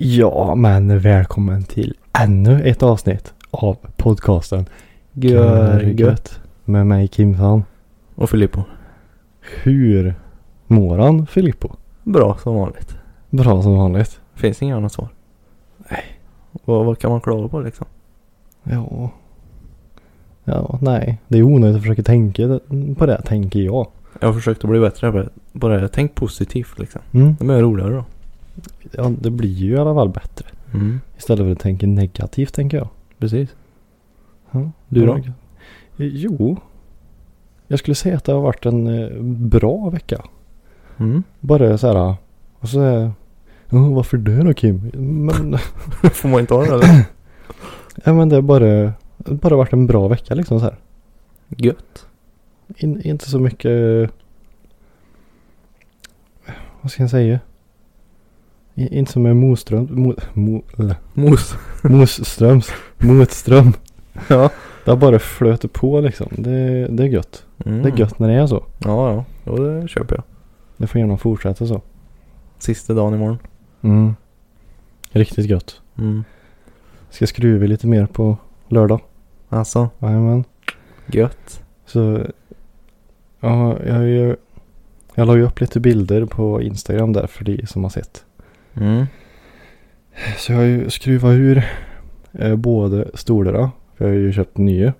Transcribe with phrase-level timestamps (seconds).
[0.00, 4.66] Ja, men välkommen till ännu ett avsnitt av podcasten
[5.12, 6.40] Görgött.
[6.64, 7.64] med mig Kimsan.
[8.14, 8.62] Och Filippo.
[9.62, 10.14] Hur
[10.66, 11.68] mår han Filippo?
[12.04, 12.96] Bra som vanligt.
[13.30, 14.20] Bra som vanligt.
[14.34, 15.08] Finns inga annat svar.
[15.90, 16.04] Nej.
[16.64, 17.86] Vad, vad kan man klaga på liksom?
[18.62, 19.10] Ja.
[20.44, 21.18] Ja, nej.
[21.28, 22.60] Det är onödigt att försöka tänka
[22.98, 23.86] på det, tänker jag.
[24.20, 25.88] Jag har försökt att bli bättre på- det.
[25.88, 27.00] Tänk positivt liksom.
[27.12, 27.36] Mm.
[27.38, 28.04] Det blir roligare då.
[28.92, 30.46] Ja, det blir ju i alla fall bättre.
[30.74, 31.00] Mm.
[31.16, 32.88] Istället för att tänka negativt, tänker jag.
[33.18, 33.54] Precis.
[34.50, 35.14] Ja, Du då?
[35.16, 35.24] Eh,
[35.96, 36.56] Jo.
[37.66, 40.24] Jag skulle säga att det har varit en eh, bra vecka.
[40.96, 41.22] Mm.
[41.40, 42.14] Bara så här.
[42.58, 43.12] Och så är
[43.70, 44.90] oh, varför det då Kim?
[45.26, 45.58] Men,
[46.12, 47.04] Får man inte ha det eller?
[48.04, 50.76] ja, men det har bara, bara varit en bra vecka liksom så här.
[51.48, 52.06] Gött.
[52.76, 54.10] In, inte så mycket.
[56.80, 57.40] Vad ska jag säga?
[58.78, 59.88] Inte som med Moström.
[59.90, 60.62] Mo, mo,
[61.14, 61.54] Mos.
[61.82, 62.72] Mosströms.
[62.98, 63.72] Motström.
[64.28, 64.50] Ja.
[64.84, 66.26] Det har bara flöt på liksom.
[66.30, 67.44] Det, det är gött.
[67.66, 67.82] Mm.
[67.82, 68.64] Det är gött när det är så.
[68.78, 69.24] Ja, ja.
[69.44, 70.24] Jo, det köper jag.
[70.76, 71.80] Det får gärna fortsätta så.
[72.58, 73.38] Sista dagen imorgon.
[73.82, 74.14] Mm.
[75.10, 75.80] Riktigt gött.
[75.98, 76.24] Mm.
[77.10, 78.36] Ska skruva lite mer på
[78.68, 79.00] lördag.
[79.48, 79.88] Alltså.
[79.98, 80.44] Jajamän.
[81.06, 81.62] Gött.
[81.86, 82.26] Så
[83.40, 84.36] ja, jag, jag,
[85.14, 88.24] jag la ju upp lite bilder på Instagram där för de som har sett.
[88.74, 89.06] Mm.
[90.36, 91.64] Så jag har ju skruvat ur
[92.32, 93.70] eh, båda stolarna.
[93.96, 94.92] För jag har ju köpt nya.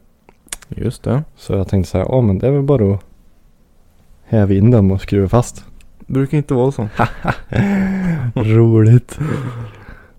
[0.69, 1.23] Just det.
[1.37, 3.05] Så jag tänkte så här, ja men det är väl bara att
[4.25, 5.65] häva in dem och skruva fast.
[6.07, 6.89] Brukar inte vara så.
[8.35, 9.19] Roligt.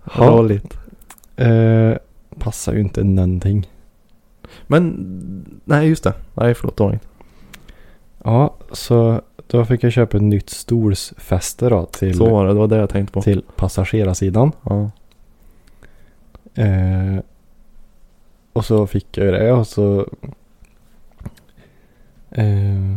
[0.04, 0.78] Roligt.
[1.36, 1.92] Eh,
[2.38, 3.68] passar ju inte någonting.
[4.66, 6.14] Men, nej just det.
[6.34, 7.08] Nej förlåt, det var inget.
[8.24, 12.58] Ja, så då fick jag köpa ett nytt stolsfäste då till, Så var det, det
[12.58, 13.22] var det jag tänkte på.
[13.22, 14.52] till passagerarsidan.
[14.62, 14.90] Ja.
[16.54, 17.22] Eh,
[18.52, 20.06] och så fick jag ju det och så
[22.30, 22.96] eh,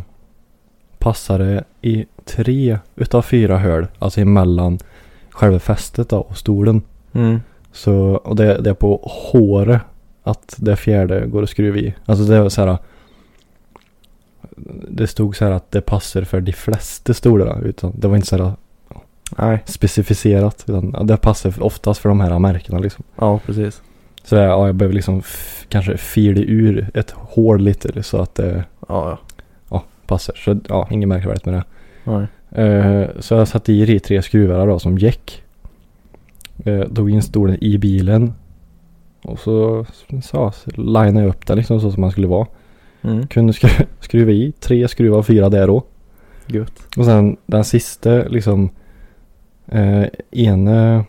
[0.98, 3.88] passade det i tre utav fyra hål.
[4.00, 4.80] Alltså emellan
[5.30, 6.82] själva fästet då och stolen.
[7.14, 7.40] Mm.
[7.72, 9.82] Så, och det, det är på håret
[10.24, 11.94] att det fjärde går att skruva i.
[12.06, 12.78] Alltså det var så här.
[14.90, 17.62] Det stod så här att det passar för de flesta stolarna.
[17.62, 18.54] Utan det var inte så här
[19.38, 19.64] Nej.
[19.66, 20.66] specificerat.
[20.68, 23.04] Utan ja, det passar för- oftast för de här märkena liksom.
[23.16, 23.82] Ja, precis.
[24.24, 25.22] Så det, ja, jag behöver liksom
[25.70, 29.20] kanske fila ur ett hål lite så att det Ja, ja.
[29.70, 30.36] ja, passar.
[30.36, 31.64] Så ja, inget märkvärdigt med det.
[32.04, 32.28] Nej.
[32.66, 35.44] Eh, så jag satte i de tre skruvarna då som gick.
[36.68, 38.34] Uh, tog in stolen i bilen.
[39.24, 39.86] Och så,
[40.24, 42.48] så linade jag upp den liksom så som man skulle vara.
[43.04, 43.28] Mm.
[43.28, 45.84] Kunde skru- skruva i tre skruvar och fyra där då.
[46.48, 46.88] Gött.
[46.98, 48.70] Och sen den sista liksom
[49.76, 51.06] uh, ena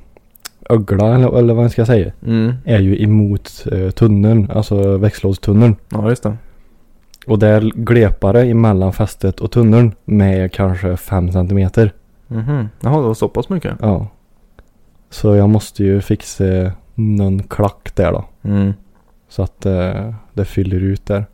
[0.68, 2.12] ögla eller, eller vad jag ska säga.
[2.26, 2.52] Mm.
[2.64, 5.76] Är ju emot uh, tunneln, alltså växellådstunneln.
[5.88, 6.36] Ja, just det.
[7.26, 11.92] Och där glepar det emellan fästet och tunneln med kanske fem centimeter.
[12.28, 12.68] Mhm.
[12.80, 13.76] Jaha, det var så pass mycket?
[13.80, 14.08] Ja.
[15.10, 18.24] Så jag måste ju fixa någon klack där då.
[18.42, 18.72] Mm.
[19.28, 21.26] Så att eh, det fyller ut där.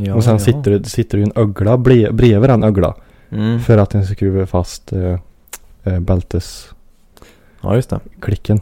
[0.00, 0.38] Ja, och sen ja.
[0.38, 2.94] sitter det sitter det en ögla bredvid den ögla.
[3.30, 3.60] Mm.
[3.60, 5.18] För att den ska skruva fast eh,
[5.84, 6.70] eh, bältesklicken.
[7.60, 8.00] Ja, just det.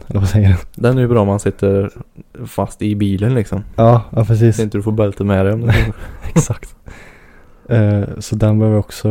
[0.07, 0.57] Eller vad säger jag?
[0.75, 1.91] Den är ju bra om man sitter
[2.45, 3.63] fast i bilen liksom.
[3.75, 4.55] Ja, ja precis.
[4.55, 5.53] Så inte du får bälte med dig.
[5.53, 5.73] om du-
[6.29, 6.75] Exakt.
[7.69, 9.07] Eh, så den behöver också.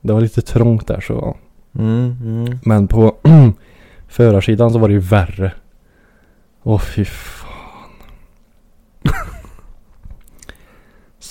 [0.00, 1.36] Det var lite trångt där så.
[1.78, 2.58] Mm, mm.
[2.64, 3.16] Men på
[4.08, 5.52] förarsidan så var det ju värre.
[6.62, 7.50] Åh fy fan.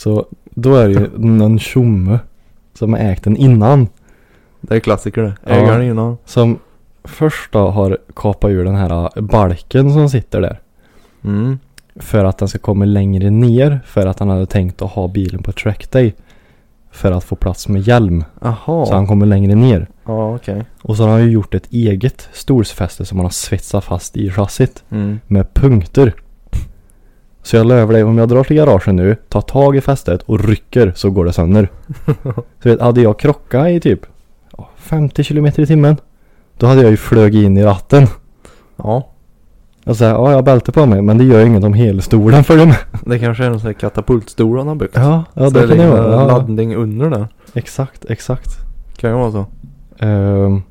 [0.03, 2.19] Så då är det ju någon tjomme
[2.73, 3.87] som har ägt den innan.
[4.61, 5.33] Det är klassiker det.
[5.45, 5.51] Ja.
[5.51, 6.17] Ägaren innan.
[6.25, 6.59] Som
[7.03, 10.59] först då har kapat ur den här balken som sitter där.
[11.23, 11.59] Mm.
[11.95, 13.79] För att den ska komma längre ner.
[13.85, 16.13] För att han hade tänkt att ha bilen på trackday.
[16.91, 18.23] För att få plats med hjälm.
[18.41, 18.85] Jaha.
[18.85, 19.87] Så han kommer längre ner.
[20.05, 20.65] Ja, okej.
[20.81, 24.31] Och så har han ju gjort ett eget stolsfäste som han har svetsat fast i
[24.31, 24.83] chassit.
[24.89, 25.19] Mm.
[25.27, 26.13] Med punkter.
[27.43, 30.39] Så jag lovar dig, om jag drar till garagen nu, tar tag i fästet och
[30.45, 31.69] rycker så går det sönder.
[32.63, 34.05] så vet, hade jag krockat i typ
[34.57, 35.97] ja, 50 km i timmen.
[36.57, 38.07] Då hade jag ju flög in i ratten.
[38.75, 39.09] Ja.
[39.85, 41.73] Och så här, ja jag har bälte på mig men det gör ju inget om
[41.73, 42.77] helstolen följer med.
[43.05, 44.95] Det kanske är en sån här katapultstol han har byggt.
[44.95, 46.11] Ja, ja så det kan det vara.
[46.11, 47.27] Ja, laddning under den.
[47.53, 48.49] exakt, exakt.
[48.97, 49.45] Kan ju vara så.
[49.99, 50.61] Ehm,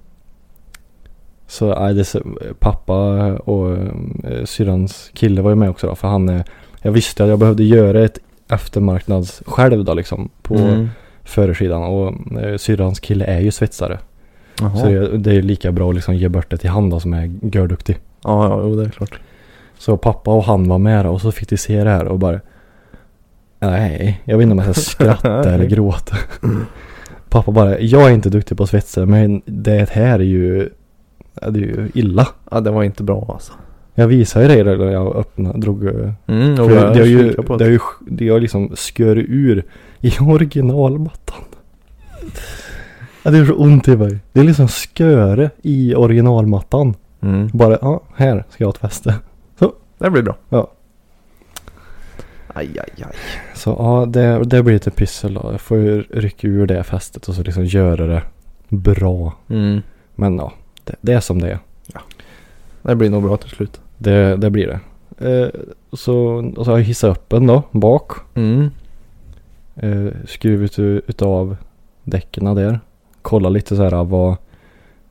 [1.46, 2.94] så nej, det är pappa
[3.32, 5.94] och uh, syrrans kille var ju med också då.
[5.94, 6.42] För han, eh,
[6.82, 8.18] jag visste att jag behövde göra ett
[8.48, 10.30] eftermarknads själv då liksom.
[10.42, 10.88] På Mm.
[11.24, 11.82] föresidan.
[11.82, 12.12] Och
[12.42, 13.98] uh, syrrans kille är ju svetsare.
[14.60, 14.76] Jaha.
[14.76, 17.12] Så det, det är lika bra att liksom ge bort det till han då som
[17.14, 17.98] är görduktig.
[18.24, 19.20] Ja, ja, jo det är klart.
[19.78, 22.18] Så pappa och han var med då, och så fick de se det här och
[22.18, 22.40] bara
[23.58, 26.16] Nej, jag vet inte om jag ska skratta eller gråta.
[27.28, 30.68] Pappa bara, jag är inte duktig på att svetsa men det här är ju,
[31.34, 32.28] det är ju illa.
[32.50, 33.52] Ja, det var inte bra alltså.
[33.94, 37.06] Jag visade ju dig när jag öppnade, drog eh, Mm, för det, jag det har
[37.06, 39.64] ju, det har ju, det har liksom skurit ur
[40.00, 41.42] i originalmattan.
[43.22, 44.18] Ja, det är så ont i mig.
[44.32, 46.94] Det är liksom sköre i originalmattan.
[47.20, 47.48] Mm.
[47.52, 49.14] Bara, ja, här ska jag ha ett fäste.
[50.02, 50.36] Det blir bra.
[50.48, 50.70] Ja.
[52.48, 53.16] Aj, aj, aj.
[53.54, 55.48] Så ja, det, det blir lite pyssel då.
[55.50, 58.22] Jag får ju rycka ur det fästet och så liksom göra det
[58.68, 59.34] bra.
[59.48, 59.80] Mm.
[60.14, 60.52] Men ja,
[60.84, 61.58] det, det är som det är.
[62.82, 63.80] Det blir nog bra till slut.
[64.02, 64.80] Det, det blir det.
[65.30, 65.48] Eh,
[65.92, 68.12] så, så har jag hissat upp den då, bak.
[68.34, 68.70] Mm.
[69.76, 71.56] Eh, skruvat u- utav
[72.04, 72.80] däcken där.
[73.22, 74.36] Kolla lite så här vad,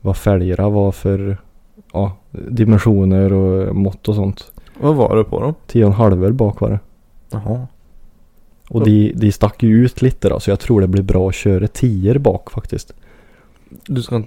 [0.02, 1.38] vad fälgarna var för
[1.94, 4.52] ja, dimensioner och mått och sånt.
[4.80, 5.56] Vad var det på dem?
[5.68, 6.80] 10,5 bak var det.
[7.32, 7.68] Jaha.
[8.70, 11.36] Och de, de stack ju ut lite då så jag tror det blir bra att
[11.36, 12.94] köra 10 bak faktiskt.
[13.70, 14.24] Du ska.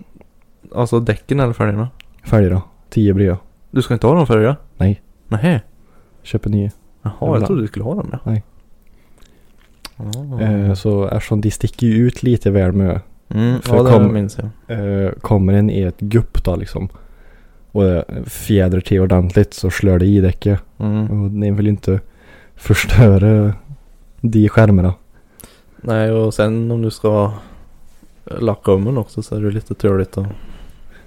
[0.75, 1.89] Alltså däcken eller fälgarna?
[2.25, 3.37] Fälgarna, 10 blir jag.
[3.75, 4.57] Du ska inte ha dem fälgarna?
[4.77, 5.03] Nej.
[5.29, 5.63] Nej.
[6.23, 6.71] Köper nya.
[7.03, 7.39] Jaha, Jävlar.
[7.39, 8.19] jag trodde du skulle ha dem ja.
[8.25, 8.43] Nej.
[10.41, 14.13] Eh, så eftersom de sticker ju ut lite väl med Mm, för ja, det kom-
[14.13, 14.79] minns jag.
[15.05, 16.89] eh, kommer den i ett gupp då liksom.
[17.73, 20.61] Och eh, fjädrar till ordentligt så slår det i däcket.
[20.79, 21.11] Mm.
[21.25, 22.01] Och ni vill ju inte
[22.57, 23.53] förstöra
[24.21, 24.95] de skärmarna.
[25.77, 27.33] Nej, och sen om du ska
[28.25, 30.27] lacka om den också så är det lite törligt och...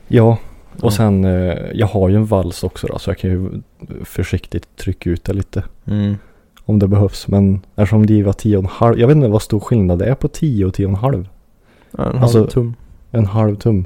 [0.08, 0.38] Ja,
[0.81, 3.62] och sen eh, jag har ju en vals också då så jag kan ju
[4.06, 5.63] försiktigt trycka ut det lite.
[5.85, 6.15] Mm.
[6.65, 7.27] Om det behövs.
[7.27, 8.97] Men eftersom de var 10,5.
[8.97, 11.25] Jag vet inte vad stor skillnad det är på 10 och 10,5.
[11.91, 12.74] En halv Alltså- tum.
[13.12, 13.85] En halv tum.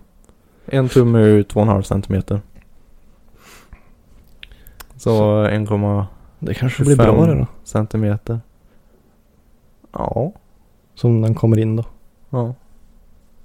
[0.66, 2.42] En tum är ju 2,5 centimeter.
[4.96, 6.06] Så 1,25
[6.40, 7.48] Det kanske blir bra det då.
[7.64, 8.40] centimeter.
[9.94, 10.32] Ja.
[10.96, 11.84] Som den kommer in då.
[12.30, 12.54] Ja.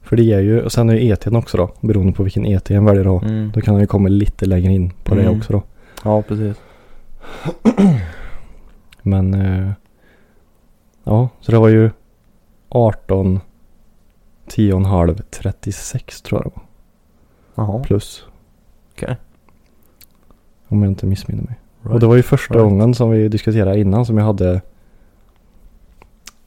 [0.07, 1.71] För det är ju, och sen är ju ET'n också då.
[1.81, 3.23] Beroende på vilken ET en väljer ha.
[3.23, 3.51] Mm.
[3.55, 5.39] Då kan den ju komma lite längre in på det Mm.
[5.39, 5.63] också då.
[6.05, 6.57] Ja, precis.
[9.03, 9.71] Men eh,
[11.05, 11.91] ja, så det var ju
[12.69, 13.41] 18,
[14.49, 16.65] 10,5, 36 tror jag det var.
[17.67, 17.83] Jaha.
[17.85, 18.25] Plus.
[18.93, 19.17] Okej.
[20.69, 21.55] Om jag inte missminner mig.
[21.83, 21.95] Right.
[21.95, 22.65] Och det var ju första Right.
[22.65, 24.61] gången som vi diskuterade innan som jag hade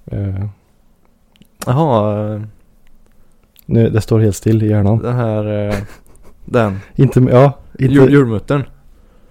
[0.06, 0.45] eh,
[1.65, 2.41] Jaha, eh,
[3.69, 4.98] nu, det står helt still i hjärnan.
[5.00, 5.68] den här...
[5.69, 5.75] eh,
[6.45, 6.80] Den.
[6.95, 8.63] Inte, ja, inte, Hjul, hjulmuttern.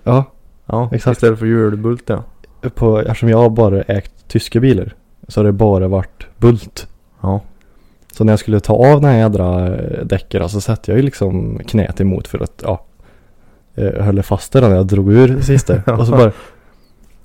[0.05, 0.25] ja,
[0.67, 1.17] Ja, Exakt.
[1.17, 2.25] istället för hjulbult ja.
[2.75, 4.95] på, eftersom jag bara ägt tyska bilar
[5.29, 6.89] så har det bara varit bult.
[7.21, 7.41] Ja.
[8.13, 11.03] Så när jag skulle ta av den här jädra eh, däcken så satte jag ju
[11.05, 12.85] liksom knät emot för att ja,
[13.75, 15.75] eh, höll fast det när jag drog ur sista.
[15.99, 16.33] Och så bara,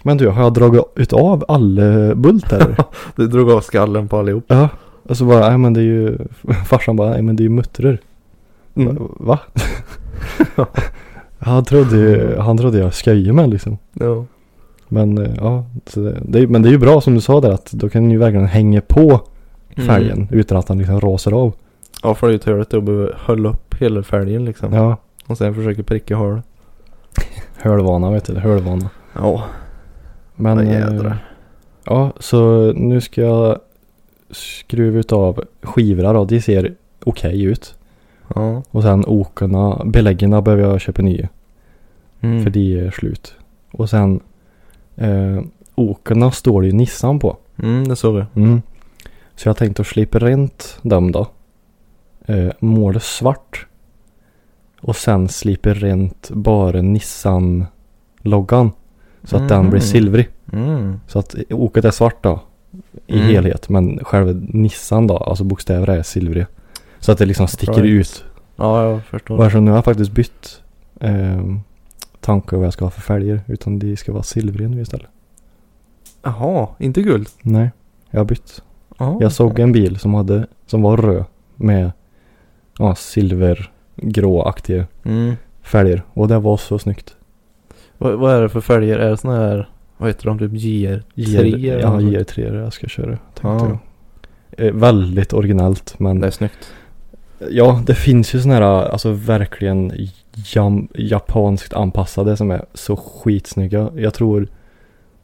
[0.03, 2.75] men du har jag dragit utav alla bult eller?
[3.15, 4.43] Du drog av skallen på allihop.
[4.47, 4.69] ja.
[5.03, 6.17] Och så bara, nej men det är ju,
[6.65, 7.97] farsan bara, nej men det är ju muttrar.
[8.75, 8.97] Mm.
[9.19, 9.39] Va?
[10.55, 10.67] Va?
[11.39, 13.77] han, trodde ju, han trodde jag skojade med liksom.
[13.93, 14.25] Ja.
[14.87, 17.71] Men eh, ja, det, det, men det är ju bra som du sa där att
[17.71, 19.21] då kan ju verkligen hänga på
[19.75, 20.27] fälgen Mm.
[20.39, 21.53] utan att den liksom rasar av.
[22.03, 24.73] Ja, för det är ju törligt att behöva hålla upp hela fälgen liksom.
[24.73, 26.41] Ja, Och sen försöka pricka hål.
[27.57, 28.89] hölvana vet du, hölvana.
[29.15, 29.43] Ja.
[30.35, 31.25] Men jädrar.
[31.85, 33.59] ja, så nu ska jag
[34.33, 36.25] skruva utav skivorna då.
[36.25, 36.73] De ser
[37.03, 37.75] okej ut.
[38.35, 38.63] Ja.
[38.71, 41.29] Och sen okarna, beläggen behöver jag köpa nya.
[42.21, 42.43] Mm.
[42.43, 43.35] För de är slut.
[43.71, 44.19] Och sen
[44.95, 45.39] eh,
[45.75, 47.37] okarna står det ju Nissan på.
[47.57, 48.25] Mm, det såg jag.
[48.35, 48.61] Mm.
[49.35, 51.27] Så jag tänkte att slipa rent dem då.
[52.25, 53.67] Eh, måla svart.
[54.81, 58.71] Och sen slipa rent bara Nissan-loggan.
[59.23, 59.87] Så att den blir Mhm.
[59.87, 60.29] silvrig.
[60.53, 60.99] Mm.
[61.07, 62.39] Så att oket är svart då.
[63.07, 63.27] I Mm.
[63.27, 63.69] helhet.
[63.69, 66.47] Men själva Nissan då, alltså bokstäverna är silvriga.
[66.99, 68.25] Så att det liksom sticker ut.
[68.55, 69.37] Ja, jag förstår.
[69.37, 70.61] Och eftersom nu har jag faktiskt bytt
[70.99, 71.41] eh,
[72.19, 73.41] tanke vad jag ska ha för fälgar.
[73.47, 75.07] Utan de ska vara silvriga nu istället.
[76.23, 77.27] Jaha, inte guld?
[77.41, 77.71] Nej,
[78.11, 78.61] jag har bytt.
[78.97, 79.17] Ja.
[79.21, 81.23] Jag såg en bil som hade, som var röd
[81.55, 81.91] med
[82.79, 85.35] ja, silver gråaktiga Mm.
[85.61, 86.03] fälgar.
[86.13, 87.15] Och det var så snyggt.
[87.97, 88.99] Vad, vad är det för fälgar?
[88.99, 89.69] Är det såna här,
[90.03, 91.01] vad heter de, typ JR3?
[91.15, 92.01] JR, ja, eller något?
[92.03, 93.05] JR3 jag ska köra.
[93.07, 93.79] Tänkte Ja.
[94.57, 94.67] jag.
[94.67, 96.73] Eh, väldigt originellt men Det är snyggt.
[97.51, 99.91] ja det finns ju såna här alltså verkligen
[100.53, 103.89] jam, japanskt anpassade som är så skitsnygga.
[103.95, 104.47] Jag tror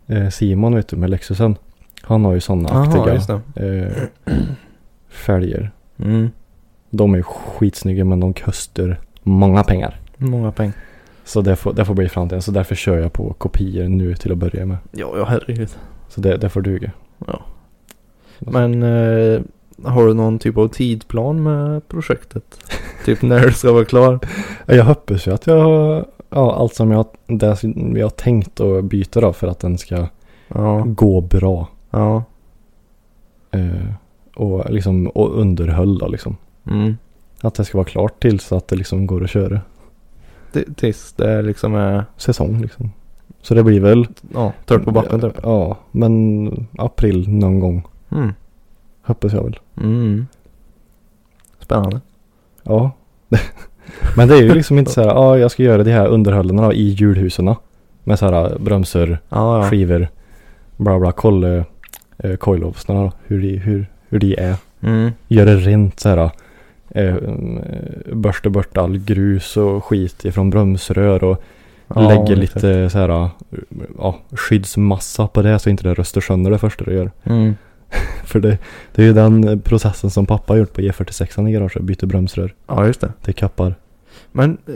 [0.08, 1.56] eh, Simon vet du med Lexusen.
[2.02, 3.14] Han har ju sådana aktiga
[3.56, 3.92] eh,
[5.10, 5.72] fälgar.
[6.00, 6.30] Mm.
[6.90, 10.00] De är skitsnygga men de kostar många pengar.
[10.18, 10.74] Många pengar.
[11.30, 12.42] Så det får, det får bli framtiden.
[12.42, 14.78] Så därför kör jag på kopior nu till att börja med.
[14.92, 15.70] Ja, ja herregud.
[16.08, 16.92] Så det, det får duga.
[17.28, 17.42] Ja.
[18.40, 19.42] Men eh,
[19.84, 22.60] har du någon typ av tidplan med projektet?
[23.06, 24.20] typ när det ska vara klar?
[24.66, 28.86] Jag hoppas ju att jag ja, allt som jag, det som jag har tänkt att
[28.86, 30.08] byta då för att den ska
[30.48, 30.84] Ja.
[30.88, 31.68] gå bra.
[31.92, 32.24] Ja.
[33.52, 33.94] Eh,
[34.36, 36.38] och liksom och underhåll då liksom.
[36.70, 36.98] Mm.
[37.42, 39.62] Att det ska vara klart tills att det liksom går att köra.
[40.52, 42.92] Det, tills det liksom är, Säsong liksom.
[43.42, 44.08] Så det blir väl.
[44.34, 45.40] ja, torrt på backen typ.
[45.44, 47.88] Ja, men april någon gång.
[48.12, 48.34] Mm.
[49.02, 49.60] Hoppas jag väl.
[49.82, 50.28] Mm.
[51.60, 52.02] Spännande.
[52.64, 52.92] Ja.
[54.18, 56.56] men det är ju liksom inte så här, ja jag ska göra de här underhållen
[56.56, 57.56] då i julhusen.
[58.04, 59.70] Med så här bromsar, Ja, ja.
[59.70, 60.08] skivor,
[60.78, 61.66] bla bla, kolla
[62.18, 64.56] eh, coilovsarna hur de, hur, hur de är.
[64.82, 65.12] Mm.
[65.28, 66.32] Göra rent så här,
[66.90, 67.64] eh, mm,
[68.14, 71.44] borsta bort all grus och skit ifrån bromsrör och
[71.96, 73.30] Ja, lägger lite så här,
[73.98, 77.12] ja, skyddsmassa på det så inte det röstar sönder det första det gör.
[77.24, 77.56] Mm.
[78.24, 78.58] För det,
[78.96, 82.54] det är ju den processen som pappa har gjort på E46 i garaget, byter bromsrör
[82.68, 83.14] Ja, just det.
[83.22, 83.76] till kappar.
[84.32, 84.74] Men eh,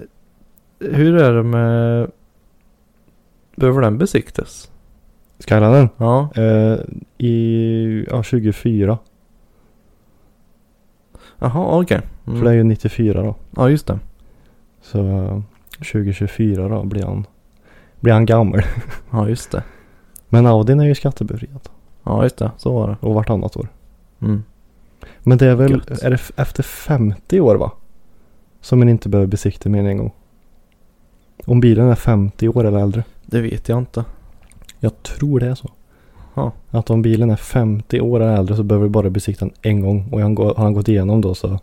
[0.92, 2.12] hur är det med...
[3.56, 4.72] Behöver den besiktas?
[5.48, 5.90] Skylinen?
[5.98, 6.30] Ja.
[6.36, 6.78] Eh,
[7.18, 8.98] I ja, 24.
[11.40, 12.02] Jaha, okej.
[12.28, 12.40] Mm.
[12.40, 13.36] För det är ju 94 då.
[13.56, 14.00] Ja, just det.
[14.82, 15.42] Så eh,
[15.78, 17.26] 2024 då blir han,
[18.00, 18.62] blir han gammal.
[19.12, 19.64] Ja, just det.
[20.30, 21.70] Men Audin är ju skattebefriad.
[22.04, 22.52] Ja, just det.
[22.58, 23.08] Så var det.
[23.08, 23.68] Och vartannat år.
[24.22, 24.44] Mm.
[25.20, 26.04] Men det är väl, Gött.
[26.04, 27.72] är det efter 50 år va?
[28.62, 30.12] Som man inte behöver besikta mer än en gång.
[31.46, 33.04] Om bilen är 50 år eller äldre.
[33.26, 34.06] Det vet jag inte.
[34.80, 35.70] Jag tror det är så.
[36.34, 36.52] Ja.
[36.72, 39.82] Att om bilen är 50 år eller äldre så behöver du bara besikta den en
[39.82, 40.10] gång.
[40.12, 41.60] Och han går, har han gått igenom då så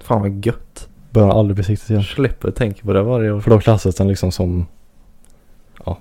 [0.00, 0.88] Fan vad gött.
[1.10, 2.02] behöver han aldrig besiktas igen.
[2.02, 3.40] Slipper tänka på det varje år.
[3.40, 4.66] För då klassas den liksom som...
[5.84, 5.98] Ja.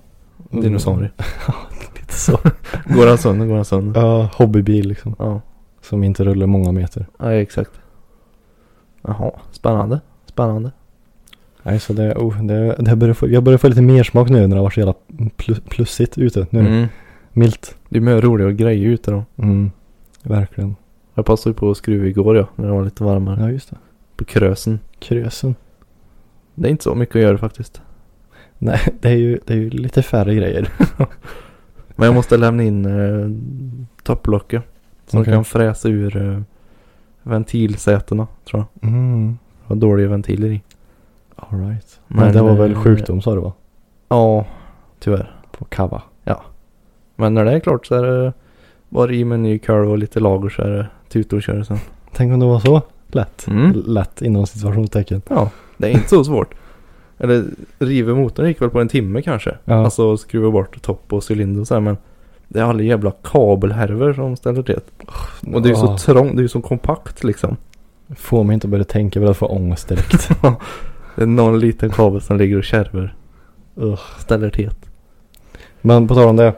[0.50, 1.10] Dinosaurie.
[1.96, 2.40] Lite så.
[2.86, 4.02] Går han sönder, går han sönder.
[4.02, 5.16] Ja, hobbybil liksom.
[5.20, 5.42] Ja.
[5.82, 7.08] Som inte rullar många meter.
[7.20, 7.72] Ja, exakt.
[9.02, 10.00] Jaha, spännande.
[10.26, 10.72] Spännande.
[11.64, 14.40] Nej, så det, oh, det, det börjar få, jag börjar få lite mer smak nu
[14.40, 14.94] när det har varit så jävla
[15.36, 16.48] plus, plussigt ute.
[16.50, 16.60] Nu.
[16.60, 16.88] Mm.
[17.34, 17.76] Milt.
[17.90, 19.24] Det är mer roliga grejer ute då.
[19.38, 19.72] Mm.
[20.24, 20.76] Verkligen.
[21.14, 23.42] Jag passade på att skruva igår ja, när det var lite varmare.
[23.42, 23.78] Ja, just det.
[24.16, 24.80] På krösen.
[25.00, 25.56] Krösen.
[26.56, 27.82] Det är inte så mycket att göra faktiskt.
[28.58, 30.70] Nej, det är ju, det är ju lite färre grejer.
[31.96, 33.30] Men jag måste lämna in eh,
[34.04, 34.64] topplocket.
[35.08, 35.34] Som Okej.
[35.34, 36.42] kan fräsa ur eh,
[37.24, 38.90] ventilsätena tror jag.
[38.90, 39.38] Mm.
[39.68, 40.62] Var dåliga ventiler i.
[41.36, 42.00] All right.
[42.08, 43.54] Men, Men, det var väl eh, sjukdom sa du va?
[44.10, 44.46] Ja,
[45.00, 45.36] tyvärr.
[45.52, 46.02] På Kava.
[47.20, 48.34] Men när det är klart så är det
[48.90, 51.64] bara i med en ny kurv och lite lager så är det tuta och köra
[51.64, 51.78] sen.
[52.14, 53.48] Tänk om det var så lätt.
[53.48, 53.84] Mm.
[53.86, 55.22] Lätt inom situationstecken.
[55.30, 56.54] Ja, det är inte så svårt.
[57.18, 57.46] Eller
[57.80, 59.58] riva motorn gick väl på en timme kanske.
[59.66, 59.74] Ja.
[59.74, 61.98] Alltså skruva bort topp och cylinder och så här, men
[62.48, 65.08] det är alla jävla kabelhärvor som ställer till det.
[65.54, 67.58] Och det är ju så trångt, det är ju så kompakt liksom.
[68.16, 70.30] Får mig inte börja tänka på jag får ångest direkt.
[71.16, 73.16] Det är någon liten kabel som ligger och kärver.
[73.76, 74.00] Ugh.
[74.20, 74.72] Ställer till.
[75.82, 76.54] Men på tal om det.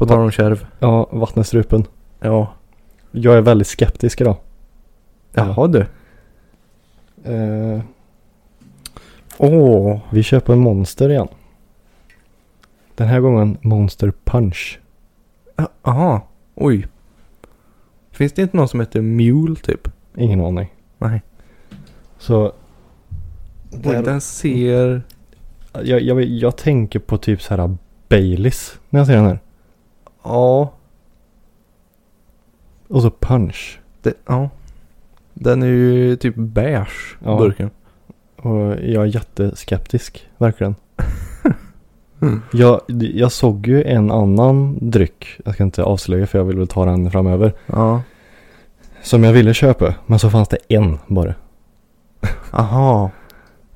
[0.00, 0.66] På tal om kärv.
[0.78, 1.84] Ja, vattnestrupen.
[2.20, 2.52] Ja.
[3.10, 4.36] Jag är väldigt skeptisk idag.
[5.32, 5.80] Jaha du.
[7.32, 7.80] Eh,
[9.38, 9.98] Åh.
[10.10, 11.28] vi köper en Monster igen.
[12.94, 14.80] Den här gången Monster Punch.
[15.82, 16.20] Jaha.
[16.54, 16.86] Oj.
[18.10, 19.88] Finns det inte någon som heter Mule typ?
[20.16, 20.74] Ingen aning.
[20.98, 21.22] Nej.
[22.18, 22.52] Så
[23.70, 25.02] Där- den ser...
[25.72, 27.76] jag, jag, jag tänker på typ så här
[28.08, 29.38] Baileys när jag ser den här.
[30.22, 30.72] Ja.
[32.88, 33.80] Och så Punch.
[34.02, 34.50] Det, ja.
[35.34, 37.38] Den är ju typ beige, Ja.
[37.38, 37.70] burken.
[38.36, 40.74] Och jag är jätteskeptisk, verkligen.
[42.22, 42.42] Mm.
[42.52, 42.80] Jag,
[43.14, 46.84] jag såg ju en annan dryck, jag ska inte avslöja för jag vill väl ta
[46.84, 47.52] den framöver.
[47.66, 48.02] Ja.
[49.02, 51.34] Som jag ville köpa, men så fanns det en bara.
[52.50, 53.10] Aha.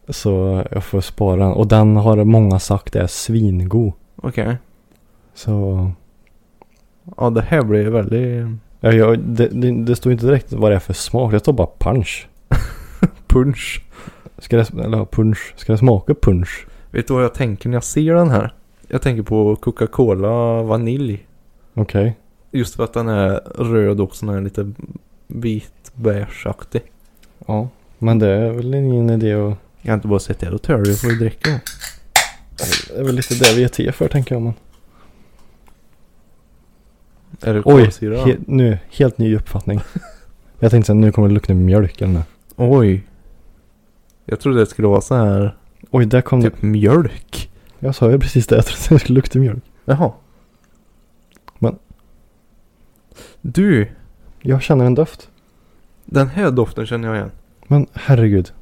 [0.08, 1.52] Så jag får spara den.
[1.52, 3.92] Och den har många sagt är svingod.
[4.16, 4.56] Okej.
[5.34, 5.90] Så
[7.16, 8.46] Ja, det här blir väldigt...
[8.80, 11.32] ja, jag, det, det, det står inte direkt vad det är för smak.
[11.32, 12.28] Det står bara punch.
[13.26, 13.82] Punch.
[14.38, 16.66] ska det, eller punch, ska det smaka punch?
[16.90, 18.54] Vet du vad jag tänker när jag ser den här?
[18.88, 21.26] Jag tänker på Coca-Cola vanilj.
[21.74, 22.16] Okej.
[22.50, 24.72] Just för att den är röd och sån här lite
[25.26, 26.82] vit beigeaktig.
[27.46, 27.68] Ja.
[27.98, 29.54] Men det är väl ingen idé att...
[29.82, 30.50] Jag har inte bara sett det.
[30.50, 31.50] Då tar du får vi dricka.
[32.88, 34.42] Det är väl lite det vi är till för tänker jag.
[34.42, 34.54] Men...
[37.42, 38.24] Är det Oj, kolsyra?
[38.24, 39.80] he, nu, helt ny uppfattning.
[40.58, 42.26] jag tänkte att nu kommer det lukta mjölk eller nåt.
[42.56, 43.06] Oj.
[44.24, 45.56] Jag trodde det skulle vara så här
[45.90, 47.50] Oj, där kom typ mjölk.
[47.80, 47.86] det.
[47.86, 48.56] Jag sa ju precis det.
[48.56, 49.62] Jag trodde det skulle lukta mjölk.
[49.84, 50.12] Jaha.
[51.58, 51.78] Men-
[53.40, 53.88] Du,
[54.40, 55.28] Jag känner en doft.
[56.04, 57.30] den här doften känner jag igen.
[57.66, 58.52] Men herregud.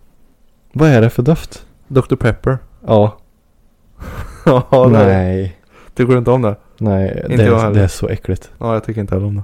[0.72, 1.66] Vad är det för doft?
[1.88, 2.58] Dr Pepper.
[2.86, 3.18] Ja.
[4.44, 5.56] ja, nej.
[5.94, 6.56] Tycker du inte om det?
[6.78, 8.50] Nej, Inte det, är, det är så äckligt.
[8.58, 9.42] Ja, jag tycker inte heller om det.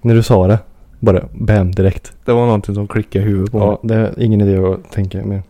[0.00, 0.58] När du sa det.
[1.00, 2.12] Bara bam direkt.
[2.24, 3.78] Det var någonting som klickade i huvudet på Ja, mig.
[3.82, 5.42] det är ingen idé att tänka mer.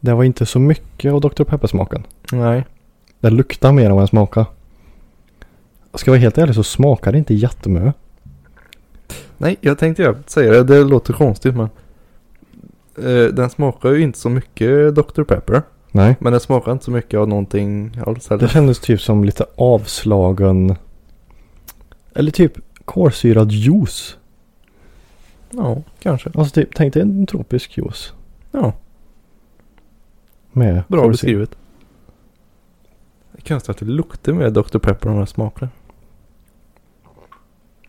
[0.00, 1.44] Det var inte så mycket av Dr.
[1.44, 2.02] Pepper-smaken.
[2.32, 2.66] Nej.
[3.20, 4.44] Det luktar mer än vad den smakar.
[5.94, 7.94] Ska jag vara helt ärlig så smakar det inte jättemycket.
[9.38, 10.64] Nej, jag tänkte jag säga det.
[10.64, 11.68] Det låter konstigt men.
[12.98, 15.62] Eh, den smakar ju inte så mycket Dr Pepper.
[15.96, 16.16] Nej.
[16.20, 18.48] Men den smakar inte så mycket av någonting alls Det heller.
[18.48, 20.76] kändes typ som lite avslagen.
[22.14, 22.52] Eller typ
[22.84, 24.16] kolsyrad juice.
[25.50, 26.30] Ja, kanske.
[26.34, 28.12] Alltså typ, tänk dig en tropisk juice.
[28.52, 28.72] Ja,
[30.52, 31.08] Med bra kolsyra.
[31.10, 31.50] beskrivet.
[33.32, 35.68] Det är konstigt att det luktar med Dr Pepper om den smakar.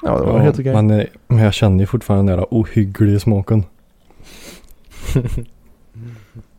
[0.01, 0.73] Ja, det var Ja, helt okej.
[0.73, 3.63] men, eh, men jag känner ju fortfarande den där ohyggliga smaken.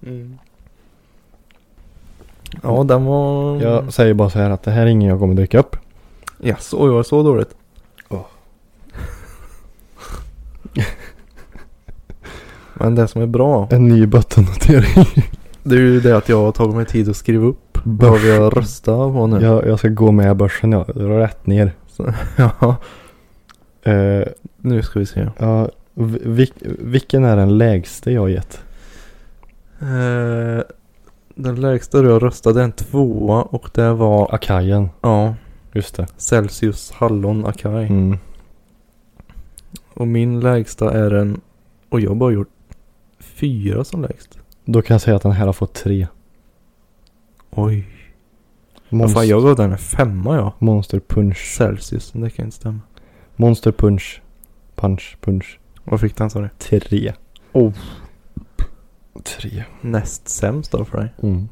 [0.07, 0.39] Mm.
[2.63, 3.57] Ja, den var...
[3.63, 5.77] Jag säger bara så här att det här är ingen jag kommer dricka upp.
[6.43, 7.55] Yes, oj, var det så dåligt?
[8.09, 8.27] Ja.
[12.75, 15.07] Men det som är bra, En ny bottennotering.
[15.63, 18.37] det är ju det att jag har tagit mig tid att skriva upp vad vi
[18.37, 19.41] har röstat på nu.
[19.45, 20.85] jag, jag ska gå med börsen ja.
[20.95, 21.73] Rätt ner.
[21.89, 22.77] Så, ja,
[23.83, 24.23] Eh,
[24.57, 25.29] nu ska vi se.
[25.39, 28.61] ja, vil- vilken är den lägsta jag har gett?
[29.81, 30.63] Eh,
[31.39, 34.89] den lägsta du har röstat är en tvåa och det var, Akajen.
[35.01, 35.35] ja,
[35.73, 36.07] Just det.
[36.17, 37.87] Celsius Hallon Akai.
[37.87, 38.19] Mm.
[39.95, 41.41] Och min lägsta är en,
[41.89, 42.51] och jag har bara gjort
[43.19, 44.39] fyra som lägst.
[44.65, 46.07] Då kan jag säga att den här har fått tre.
[47.51, 47.89] Oj.
[48.89, 50.53] Vad Monster, fan, jag gav den en femma ja.
[50.59, 51.55] Monster punch.
[51.57, 52.81] Celsius, det kan inte stämma.
[53.37, 54.23] Monster punch.
[54.75, 55.59] Punch punch.
[55.85, 56.49] Vad fick den sa du?
[56.59, 57.13] Tre.
[57.53, 57.73] Oh.
[59.23, 59.65] Tre.
[59.81, 61.09] Näst sämst då för dig?
[61.23, 61.49] Mm.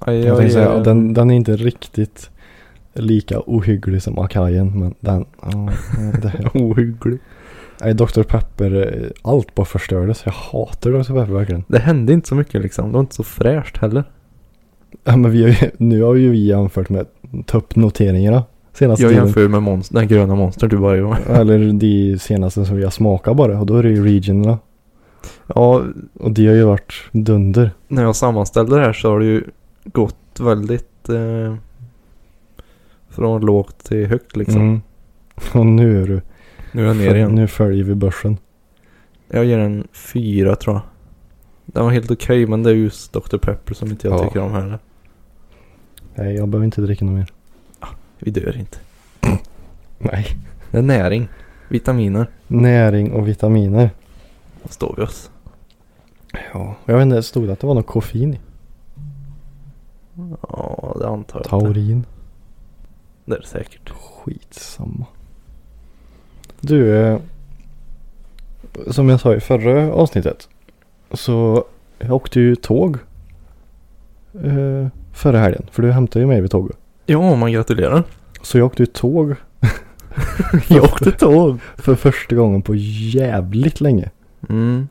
[0.00, 2.30] Aj, Jag tänkte säga, den, den är inte riktigt
[2.94, 4.78] lika ohygglig som Akajen.
[4.80, 5.24] Men den,
[6.22, 6.50] det här.
[6.54, 7.18] Ohygglig.
[7.80, 8.22] Nej, Dr.
[8.22, 10.22] Pepper, eh, allt bara förstördes.
[10.24, 10.98] Jag hatar Dr.
[11.02, 11.64] Pepper verkligen.
[11.68, 12.86] Det hände inte så mycket liksom.
[12.86, 14.04] Det var inte så fräscht heller.
[15.04, 17.06] Ja, men vi har ju, nu har ju vi jämfört med
[17.46, 19.24] toppnoteringarna senaste Jag tiden.
[19.24, 21.16] jämför med monster, den gröna monster du bara gör.
[21.28, 23.60] Eller de senaste som vi har smakat bara.
[23.60, 24.58] Och då är det ju regionerna.
[25.46, 27.70] Ja, Och de har ju varit dunder.
[27.88, 29.44] när jag sammanställde det här så har det ju
[29.84, 31.54] gått väldigt eh,
[33.08, 34.60] från lågt till högt liksom.
[34.62, 34.80] Mm.
[35.54, 36.20] Och nu är du.
[36.72, 37.34] Nu är jag ner igen.
[37.34, 38.36] Nu följer vi börsen.
[39.28, 40.82] Jag ger en fyra tror jag.
[41.66, 43.36] Den var helt okej men det är just Dr.
[43.38, 44.24] Pepper som inte jag Ja.
[44.24, 44.78] tycker om heller.
[46.14, 47.32] Nej, jag behöver inte dricka något mer.
[48.18, 48.78] Vi dör inte.
[49.98, 50.26] Nej.
[50.70, 51.28] Det är näring.
[51.68, 52.26] Vitaminer.
[52.46, 53.90] Näring och vitaminer.
[54.64, 55.30] Står vi oss.
[56.52, 56.74] Ja.
[56.84, 58.40] Jag vet inte, det stod att det var något koffein i.
[60.48, 61.48] Ja, det antar jag.
[61.48, 62.06] Taurin.
[63.24, 63.90] Det är det säkert.
[63.90, 65.06] Skitsamma.
[66.60, 67.18] Du, eh,
[68.90, 70.48] som jag sa i förra avsnittet.
[71.12, 71.64] Så
[71.98, 72.98] jag åkte ju tåg.
[74.34, 75.66] Eh, förra helgen.
[75.70, 76.76] För du hämtade ju mig vid tåget.
[77.06, 78.04] Ja, man gratulerar.
[78.42, 79.34] Så jag åkte ju tåg
[80.68, 81.58] Jag åkte tåg.
[81.76, 84.10] för första gången på jävligt länge.
[84.48, 84.88] Mm.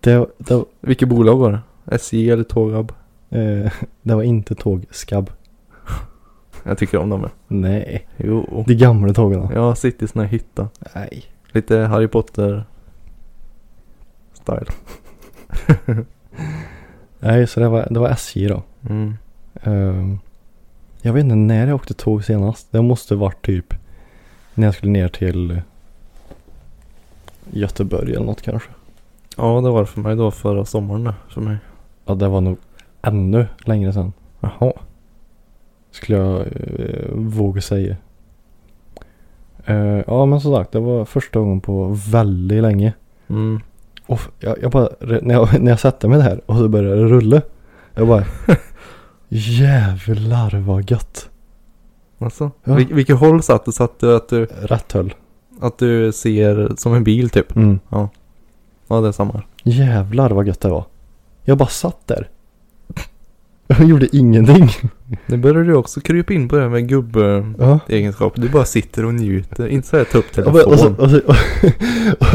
[0.00, 1.60] Det, det, Vilket bolag var det?
[1.96, 2.92] SJ eller Tågab?
[3.30, 5.30] eh, det var inte tågskabb.
[6.62, 7.20] Jag tycker om dem.
[7.22, 7.28] ja.
[7.48, 8.08] Nej.
[8.16, 8.64] Jo.
[8.66, 9.40] De gamla tågen.
[9.42, 10.68] Har suttit i sån här hytta.
[10.94, 11.24] Nej.
[11.52, 12.64] Lite Harry Potter
[14.32, 14.66] style.
[17.20, 18.62] Nej, så det var, det var SJ då.
[18.88, 19.14] Mm.
[19.62, 20.18] Ehm,
[21.02, 22.72] jag vet inte när jag åkte tåg senast.
[22.72, 23.74] Det måste varit typ
[24.54, 25.62] när jag skulle ner till
[27.52, 28.70] Göteborg eller något kanske.
[29.36, 31.56] Ja, det var det för mig då förra sommaren för mig.
[32.04, 32.58] Ja, det var nog
[33.02, 34.12] ännu längre sedan.
[34.40, 34.72] Jaha.
[35.90, 37.96] Skulle jag eh, våga säga.
[39.64, 42.92] Eh, ja, men som sagt, det var första gången på väldigt länge.
[43.28, 43.60] Mm.
[44.06, 47.08] Och jag, jag bara, när jag, när jag satte mig där och så började det
[47.08, 47.42] rulla.
[47.94, 48.24] Jag bara,
[49.28, 51.28] jävlar vad gött.
[52.18, 52.74] Alltså, Ja.
[52.74, 53.72] Vil- vilket håll satt du?
[53.72, 55.14] Satt du att du, Rätt höll.
[55.60, 57.56] Att du ser som en bil typ?
[57.56, 57.78] Mm.
[57.88, 58.08] Ja,
[59.00, 59.42] det är samma.
[59.64, 60.84] Jävlar vad gött det var.
[61.44, 62.28] Jag bara satt där.
[63.66, 64.68] Jag gjorde ingenting.
[65.26, 68.32] Nu börjar du också krypa in på det här med gubbegenskap.
[68.36, 68.42] Ja.
[68.42, 69.66] Du bara sitter och njuter.
[69.68, 70.96] Inte så här ta upp bara- och, så, telefon.
[71.04, 71.20] och, så,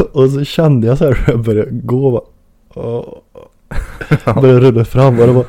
[0.04, 2.10] och, och så kände jag så här hur jag började gå.
[2.10, 3.24] Bara, och,
[4.42, 5.44] började rulla fram och det var,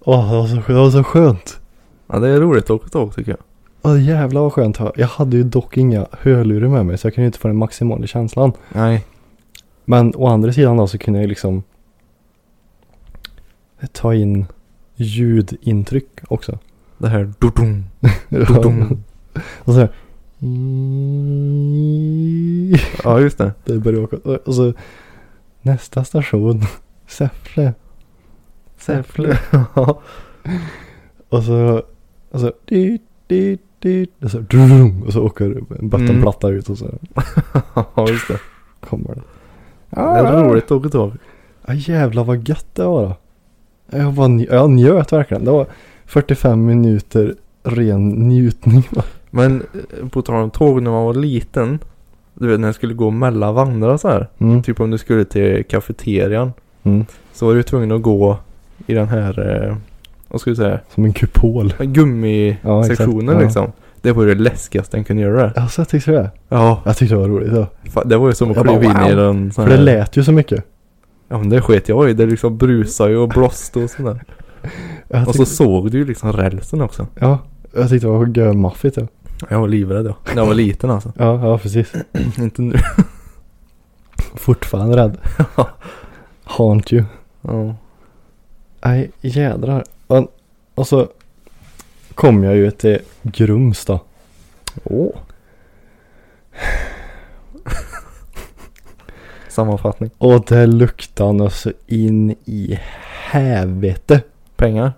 [0.00, 1.60] åh, det, var så, det var så skönt.
[2.06, 3.40] Ja, det är roligt att åka tåg tycker jag.
[3.82, 4.78] Åh, jävlar vad skönt.
[4.96, 7.56] Jag hade ju dock inga hörlurar med mig så jag kunde ju inte få den
[7.56, 8.52] maximala känslan.
[8.74, 9.04] Nej.
[9.84, 11.62] Men å andra sidan då så kunde jag liksom
[13.92, 14.46] ta in
[14.94, 16.58] ljudintryck också.
[16.98, 17.84] Det här dudum,
[18.28, 19.04] dudum.
[19.64, 19.88] och så här,
[23.04, 23.52] Ja, just det.
[23.64, 24.16] det började åka.
[24.44, 24.72] Och så
[25.62, 26.62] nästa station,
[27.06, 27.74] Säffle.
[28.78, 29.38] Säffle.
[31.28, 31.82] Och så,
[32.30, 34.10] och så, dit, dit, dit.
[34.24, 34.44] Och så,
[35.06, 35.44] och så åker
[35.78, 36.86] en vattenplatta ut och så
[37.94, 38.38] ja, just det.
[38.80, 39.22] kommer det.
[39.90, 41.12] Det är roligt att åka tåg.
[41.66, 43.16] Ja jävlar vad gött det var då.
[43.98, 45.44] Jag, nj- jag njöt verkligen.
[45.44, 45.66] Det var
[46.06, 48.88] 45 minuter ren njutning.
[49.30, 49.62] Men
[50.00, 51.78] eh, på tal om tåg när man var liten.
[52.34, 54.28] Du vet när jag skulle gå mellan vagnar så här.
[54.38, 54.62] Mm.
[54.62, 56.52] Typ om du skulle till kafeterian.
[56.82, 57.04] Mm.
[57.32, 58.38] Så var du tvungen att gå
[58.86, 59.76] i den här, eh,
[60.32, 61.74] vad ska vi säga, Som en kupol.
[61.78, 63.72] gummisektionen Ja, liksom.
[64.00, 65.52] Det var det läskigaste en kunde göra.
[65.56, 66.30] Alltså jag tyckte det.
[66.48, 66.82] Ja.
[66.84, 67.52] Jag tyckte det var roligt.
[67.94, 68.02] Ja.
[68.04, 69.24] Det var ju som att kliva in i wow.
[69.24, 70.64] en sån För det lät ju så mycket.
[71.28, 72.14] Ja men det sket jag i.
[72.14, 74.24] Det liksom brusade ju och blåste och sådär.
[75.08, 77.06] Jag Och så tyckte, såg du ju liksom rälsen också.
[77.18, 77.38] Ja,
[77.74, 78.96] jag tyckte det var görmaffigt.
[78.96, 79.06] Ja.
[79.48, 80.16] Jag var livrädd då.
[80.26, 81.12] När jag var liten alltså.
[81.18, 81.92] ja, ja precis.
[82.38, 82.76] Inte nu.
[84.34, 85.16] Fortfarande rädd.
[86.44, 87.04] Haunt you.
[87.42, 87.74] Ja.
[88.84, 89.84] Nej, jädrar.
[90.12, 90.32] Och,
[90.74, 91.08] och så
[92.14, 94.00] kom jag ju till Grums då.
[94.84, 95.16] Åh.
[99.48, 100.10] Sammanfattning.
[100.18, 102.78] Och det luktade något så in i
[103.30, 104.20] helvete.
[104.56, 104.92] Pengar.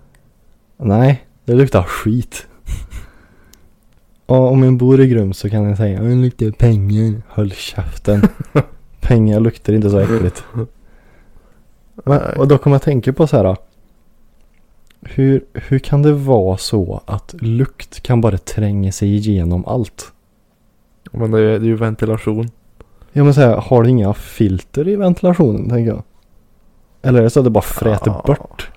[0.77, 2.47] Nej, det luktar skit.
[4.25, 7.21] Och om man bor i Grums så kan jag säga det luktar pengar.
[7.27, 8.21] Håll käften.
[8.99, 10.43] pengar luktar inte så äckligt.
[12.05, 13.57] Men, och då kommer jag tänka på så här.
[15.07, 20.11] Hur, hur kan det vara så att lukt kan bara tränga sig igenom allt?
[21.11, 22.49] Men det är, det är ju ventilation.
[23.11, 26.03] Ja men här, har du inga filter i ventilationen tänker jag?
[27.01, 28.23] Eller är det så att det bara fräter Ja.
[28.25, 28.71] bort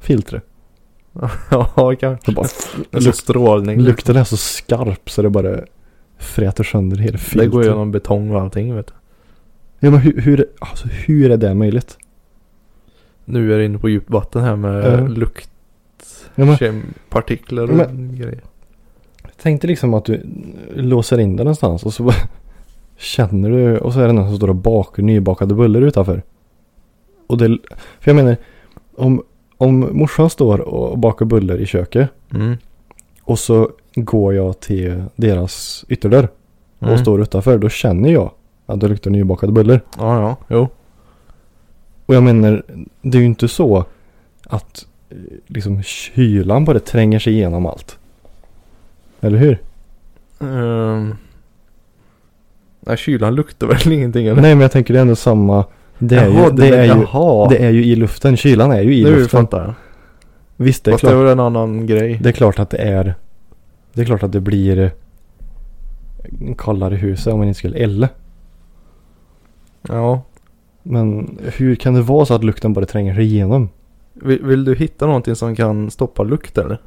[0.00, 0.42] filtret?
[1.50, 2.18] ja kanske.
[2.30, 2.46] Det bara
[2.92, 3.80] Alltså strålning.
[3.80, 5.56] Lukten är så skarp så det bara
[6.18, 7.50] fräter sönder hela Det filtret.
[7.50, 8.92] går genom betong och allting vet du.
[9.80, 11.98] Ja men hur, hur, alltså, hur är det möjligt?
[13.24, 15.06] Nu är det inne på djupt vatten här med Ja.
[15.06, 15.50] lukt.
[16.34, 18.40] Ja, men, Kempartiklar och grejer.
[19.42, 20.20] tänk dig liksom att du
[20.74, 22.10] låser in den någonstans och så
[22.96, 26.22] känner du och så är det någon som står och bakar nybakade bullar utanför.
[27.26, 27.58] Och det,
[28.00, 28.36] för jag menar,
[28.96, 29.22] om,
[29.56, 32.56] om morsan står och bakar bullar i köket Mm.
[33.22, 36.28] och så går jag till deras ytterdörr
[36.78, 36.98] och Mm.
[36.98, 38.30] står utanför, då känner jag
[38.66, 39.80] att det luktar nybakade bullar.
[39.98, 40.68] Ja, ja, jo.
[42.06, 42.62] Och jag menar,
[43.02, 43.84] det är ju inte så
[44.46, 44.86] att
[45.46, 47.98] liksom kylan bara tränger sig igenom allt.
[49.20, 49.58] Eller hur?
[50.38, 51.16] Um,
[52.80, 54.42] nej, kylan luktar väl ingenting eller?
[54.42, 55.64] Nej men jag tänker det är ändå samma.
[55.98, 57.04] Det är, Jaha, ju, det, är ju,
[57.48, 58.36] det är ju i luften.
[58.36, 59.28] Kylan är ju i nu luften.
[59.28, 59.74] fattar jag.
[60.56, 62.18] Visst det är, Fast det klart, var en annan grej.
[62.22, 63.14] det är klart att det är.
[63.92, 64.90] Det är klart att det blir
[66.58, 68.08] kallare i huset om man inte skulle elda.
[69.88, 70.22] Ja.
[70.82, 73.68] Men hur kan det vara så att lukten bara tränger sig igenom?
[74.14, 76.78] Vill, vill du hitta någonting som kan stoppa lukt eller?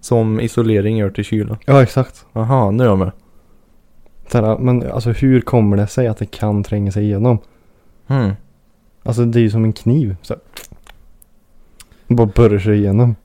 [0.00, 1.58] Som isolering gör till kyla.
[1.66, 2.26] Ja exakt.
[2.32, 3.12] Aha, nu är jag med.
[4.32, 7.38] Här, Men alltså hur kommer det sig att det kan tränga sig igenom?
[8.06, 8.30] Hmm.
[9.02, 10.16] Alltså det är ju som en kniv.
[10.22, 10.42] Så här.
[12.16, 13.16] Bara börjar sig igenom.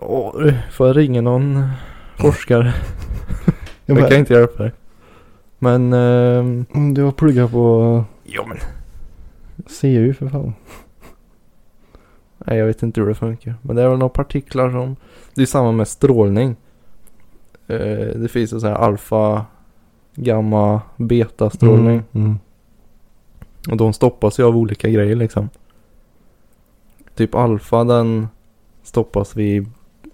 [0.00, 0.34] Ja,
[0.72, 1.68] får jag ringa någon
[2.18, 2.74] forskare?
[3.86, 4.72] Jag kan inte hjälpa dig.
[5.58, 8.56] Men, "Mm, Du har pluggat på ja men.
[9.80, 10.54] CU för fan.
[12.46, 13.54] Nej, jag vet inte hur det funkar.
[13.62, 14.96] Men det är väl några partiklar som...
[15.34, 16.56] Det är samma med strålning.
[17.66, 19.46] Eh, det finns ju så här alfa,
[20.14, 22.02] gamma, beta strålning.
[22.12, 22.38] Mm, mm.
[23.70, 25.48] Och de stoppas ju av olika grejer liksom.
[27.14, 28.28] Typ alfa den
[28.82, 29.66] stoppas vid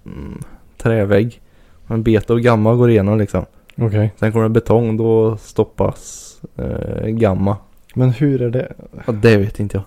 [0.05, 0.39] mm,
[0.77, 1.41] trävägg.
[1.87, 3.45] Men beta och gamma går igenom liksom.
[3.77, 4.15] Okej.
[4.17, 7.57] Sen kommer det betong då stoppas eh, gamma.
[7.95, 8.73] Men hur är det?
[9.07, 9.85] Ja, det vet inte jag.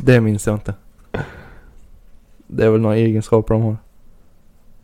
[0.06, 0.74] det minns jag inte.
[2.48, 3.76] Det är väl några egenskaper de har.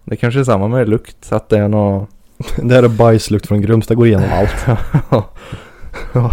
[0.04, 2.08] Det kanske är samma med lukt, att det är något...
[2.62, 4.78] Det här är bajslukt från Grums, det går igenom allt.
[5.10, 6.32] ja.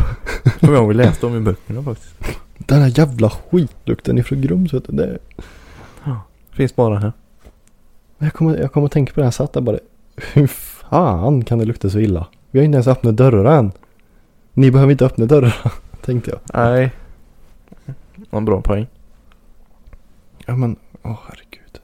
[0.60, 2.16] Kommer jag ihåg vi läste om i böckerna faktiskt.
[2.58, 4.94] Den här jävla skitlukten ifrån Grums vet du.
[4.94, 5.18] Det...
[6.52, 7.14] Finns bara här.
[8.18, 9.78] Jag kommer, jag kommer att tänka på det här, satt där bara.
[10.34, 12.28] Hur fan kan det lukta så illa?
[12.52, 13.72] Vi har inte ens öppnat dörrar än.
[14.54, 15.56] Ni behöver inte öppna dörrar,
[16.02, 16.40] tänkte jag.
[16.54, 16.92] Nej.
[18.32, 18.88] En bra poäng.
[20.46, 21.82] Ja men, åh herregud.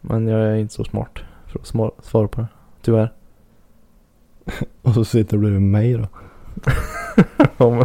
[0.00, 2.46] Men jag är inte så smart för att svara på det.
[2.82, 3.12] Tyvärr.
[4.82, 6.08] Och så sitter du bredvid mig då.
[7.56, 7.84] ja, men.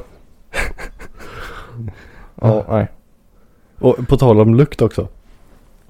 [2.35, 2.87] ja, nej.
[3.79, 5.07] Och på tal om lukt också.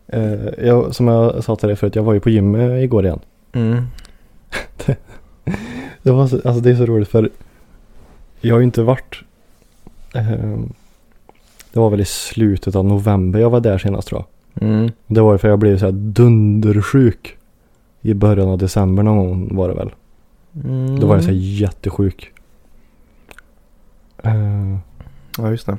[0.08, 3.06] Eh, jag, som jag sa till dig förut, jag var ju på gym eh, igår
[3.06, 3.20] igen.
[3.54, 3.86] Mm.
[6.04, 7.30] Det, var så, alltså det är så roligt för
[8.42, 9.16] jag har ju inte varit.
[10.14, 10.74] ehm,
[11.76, 14.68] det var väl i slutet av november jag var där senast tror jag.
[14.70, 14.92] Mm.
[15.08, 17.38] Det var ju för jag blev så här dundersjuk.
[18.02, 19.92] I början av december någon gång var det väl.
[20.64, 21.00] Mm.
[21.00, 22.32] Då var jag så här jättesjuk.
[24.24, 24.78] Eh,
[25.38, 25.78] Ja, just det.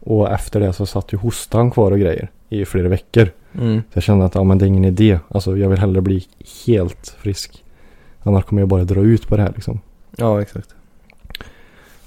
[0.00, 3.28] och efter det så satt ju hostan kvar och grejer i flera veckor.
[3.58, 3.76] Mm.
[3.76, 5.18] Så jag kände att ja, men det är ingen idé.
[5.28, 6.26] Alltså jag vill hellre bli
[6.66, 7.64] helt frisk.
[8.22, 9.80] Annars kommer jag bara dra ut på det här liksom.
[10.16, 10.74] Ja, exakt.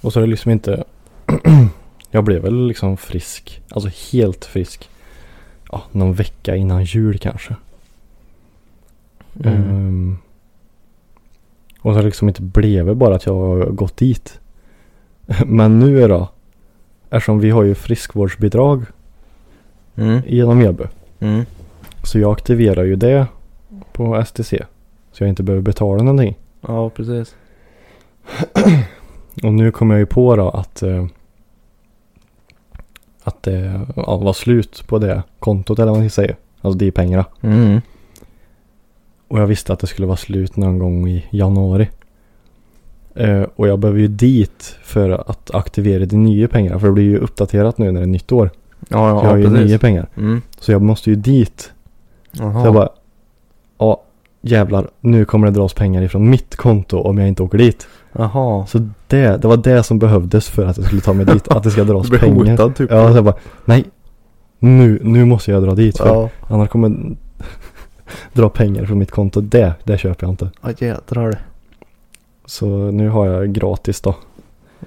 [0.02, 0.84] Och så är det liksom inte.
[2.14, 3.62] jag blev väl liksom frisk.
[3.70, 4.90] Alltså helt frisk.
[5.72, 7.56] Ja, någon vecka innan jul kanske.
[9.44, 9.56] Mm.
[9.70, 10.18] Ehm,
[11.82, 14.40] och så liksom inte blivit bara att jag har gått dit.
[15.46, 16.30] Men nu då.
[17.10, 18.86] Eftersom vi har ju friskvårdsbidrag
[19.96, 20.22] Mm.
[20.28, 20.84] genom Mjölby.
[21.20, 21.46] Mm.
[22.04, 23.28] Så jag aktiverar ju det
[23.92, 24.54] på STC.
[25.12, 26.38] Så jag inte behöver betala någonting.
[26.62, 27.36] Ja, precis.
[29.44, 31.06] Och nu kommer jag ju på då att eh,
[33.24, 36.36] att det ja, var slut på det kontot eller vad man ska säga.
[36.62, 37.26] Alltså de pengarna.
[37.42, 37.82] Mm.
[39.28, 41.90] Och jag visste att det skulle vara slut någon gång i januari.
[43.16, 46.80] Eh, och jag behöver ju dit för att aktivera de nya pengarna.
[46.80, 48.50] För det blir ju uppdaterat nu när det är nytt år.
[48.90, 49.68] Ja, ja, jag har ju precis.
[49.68, 50.10] nya pengar.
[50.18, 50.42] Mm.
[50.60, 51.72] Så jag måste ju dit.
[52.32, 52.62] Jaha.
[52.62, 52.90] Så jag bara.
[53.78, 54.04] Ja
[54.44, 54.90] jävlar.
[55.00, 57.88] Nu kommer det dras pengar ifrån mitt konto om jag inte åker dit.
[58.14, 58.66] Jaha.
[58.66, 61.48] Så det, det var det som behövdes för att jag skulle ta mig dit.
[61.48, 62.52] Att det ska dras Du pengar.
[62.52, 62.92] hotad typ.
[62.92, 63.36] Ja, så jag bara.
[63.66, 63.86] Nej.
[64.60, 65.98] Nu, nu måste jag dra dit.
[65.98, 66.30] För Ja.
[66.48, 67.16] annars kommer
[68.34, 69.42] dra pengar från mitt konto.
[69.42, 70.52] Det, det köper jag inte.
[70.62, 71.38] Ja, jädrar.
[72.46, 74.16] Så nu har jag gratis då.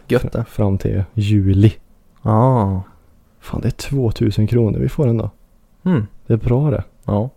[0.09, 0.45] Gött det.
[0.49, 1.73] Fram till juli.
[2.23, 2.83] Ja.
[3.41, 5.31] Fan det är 2000 kronor vi får ändå.
[5.85, 6.07] Mm.
[6.27, 6.85] Det är bra det.
[7.05, 7.31] Ja.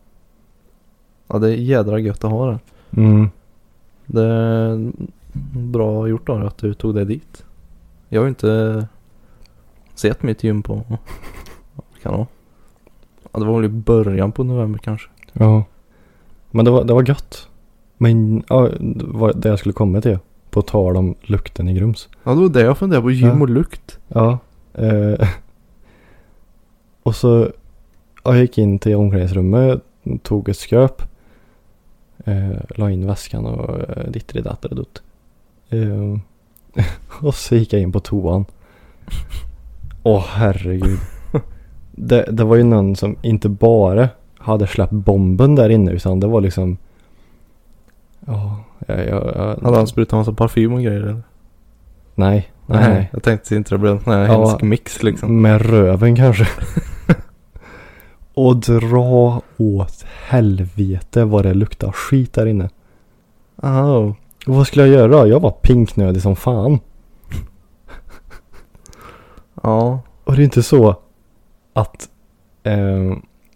[1.28, 2.60] Ja, det är jädra gött att ha det.
[3.02, 3.30] Mm.
[4.06, 4.92] Det
[5.54, 7.46] bra gjort då att du tog det dit.
[8.10, 8.88] Jag har ju inte
[9.96, 10.82] sett mitt gym på,
[12.04, 12.26] kan det?
[13.32, 15.10] Ja, det var väl i början på november kanske.
[15.34, 15.64] Ja.
[16.52, 17.48] Men det var, det var gött.
[17.98, 20.18] Men ja, det var det jag skulle komma till.
[20.50, 22.10] På tal om lukten i Grums.
[22.24, 23.12] Ja, det var det jag funderade på.
[23.12, 23.42] Gym Ja.
[23.42, 24.00] och lukt.
[24.08, 24.40] Ja.
[24.74, 25.28] Eh,
[27.04, 27.52] och så
[28.24, 29.84] ja, jag gick in till omklädningsrummet.
[30.24, 31.02] Tog ett sköp.
[32.26, 35.04] Eh, la in väskan och eh, dittri dattare dutt.
[35.70, 36.20] Eh,
[37.22, 38.46] och så gick jag in på toan.
[40.04, 41.00] Åh herregud.
[41.92, 46.28] Det, det var ju någon som inte bara hade släppt bomben där inne utan det
[46.28, 46.78] var liksom.
[48.26, 51.22] Ja, jag, jag, jag, Hade han sprutat massa parfym och grejer eller?
[52.16, 53.10] Nej, nej, nej.
[53.14, 54.32] Jag tänkte inte det blev en sån här Ja.
[54.48, 55.42] hemsk mix liksom.
[55.42, 56.48] Med röven kanske.
[58.34, 62.70] Och dra åt helvete vad det luktar skit där inne.
[63.56, 64.14] Oh.
[64.50, 65.28] Och vad skulle jag göra?
[65.28, 66.80] Jag var pinknödig som fan.
[69.64, 70.00] Ja.
[70.24, 70.96] Och det är inte så
[71.74, 72.10] att
[72.64, 73.14] eh,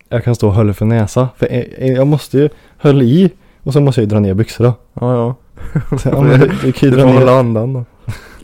[0.10, 1.29] jag kan stå och hålla för näsa.
[1.38, 2.49] För jag, jag måste ju
[2.82, 3.32] hålla i
[3.63, 4.73] och så måste jag ju dra ner byxorna.
[4.93, 5.36] Ja, ja.
[5.97, 7.13] Så, ja, men, du, du kan ju dra ner.
[7.13, 7.86] hålla andan då.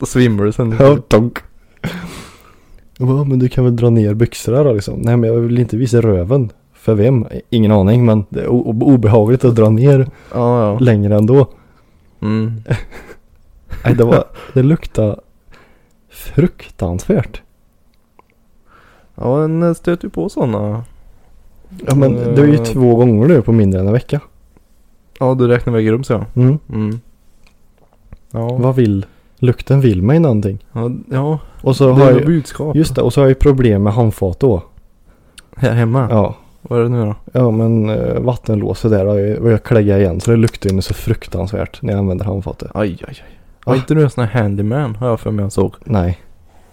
[0.00, 0.74] Då svimmar du sen.
[0.78, 1.38] Ja, donk.
[2.98, 4.94] Jag bara, men du kan väl dra ner byxorna då liksom.
[5.00, 6.50] Nej men jag vill inte visa röven.
[6.74, 7.26] För vem?
[7.50, 9.98] Ingen aning men det är obehagligt att dra ner
[10.34, 10.78] Ja, ja.
[10.78, 11.46] längre ändå.
[12.20, 12.62] Mm.
[13.84, 15.20] Nej det var, det luktade
[16.08, 17.42] fruktansvärt.
[19.14, 20.84] Ja, en stöter ju på sådana.
[21.86, 24.20] Ja men det är ju två gånger nu på mindre än en vecka.
[25.18, 26.24] Ja, du räknar med grums ja.
[26.34, 26.58] Mm.
[26.72, 27.00] Mm.
[28.30, 28.48] Ja.
[28.56, 29.06] Vad vill,
[29.38, 30.64] lukten vill mig någonting.
[30.72, 31.38] Ja, ja.
[31.62, 32.76] Och så det har är jag, budskap.
[32.76, 34.62] just det, och så har jag ju problem med handfat då.
[35.56, 36.06] Här hemma?
[36.10, 36.36] Ja.
[36.70, 37.14] Vad är det nu då?
[37.32, 40.82] Ja men eh, vattenlåset där har jag, och jag kläggar igen så det luktar ju
[40.82, 42.70] så fruktansvärt när jag använder handfatet.
[42.74, 43.38] Aj, aj, aj.
[43.64, 45.74] Var inte du en sån här handyman har jag för mig jag såg?
[45.84, 46.20] Nej.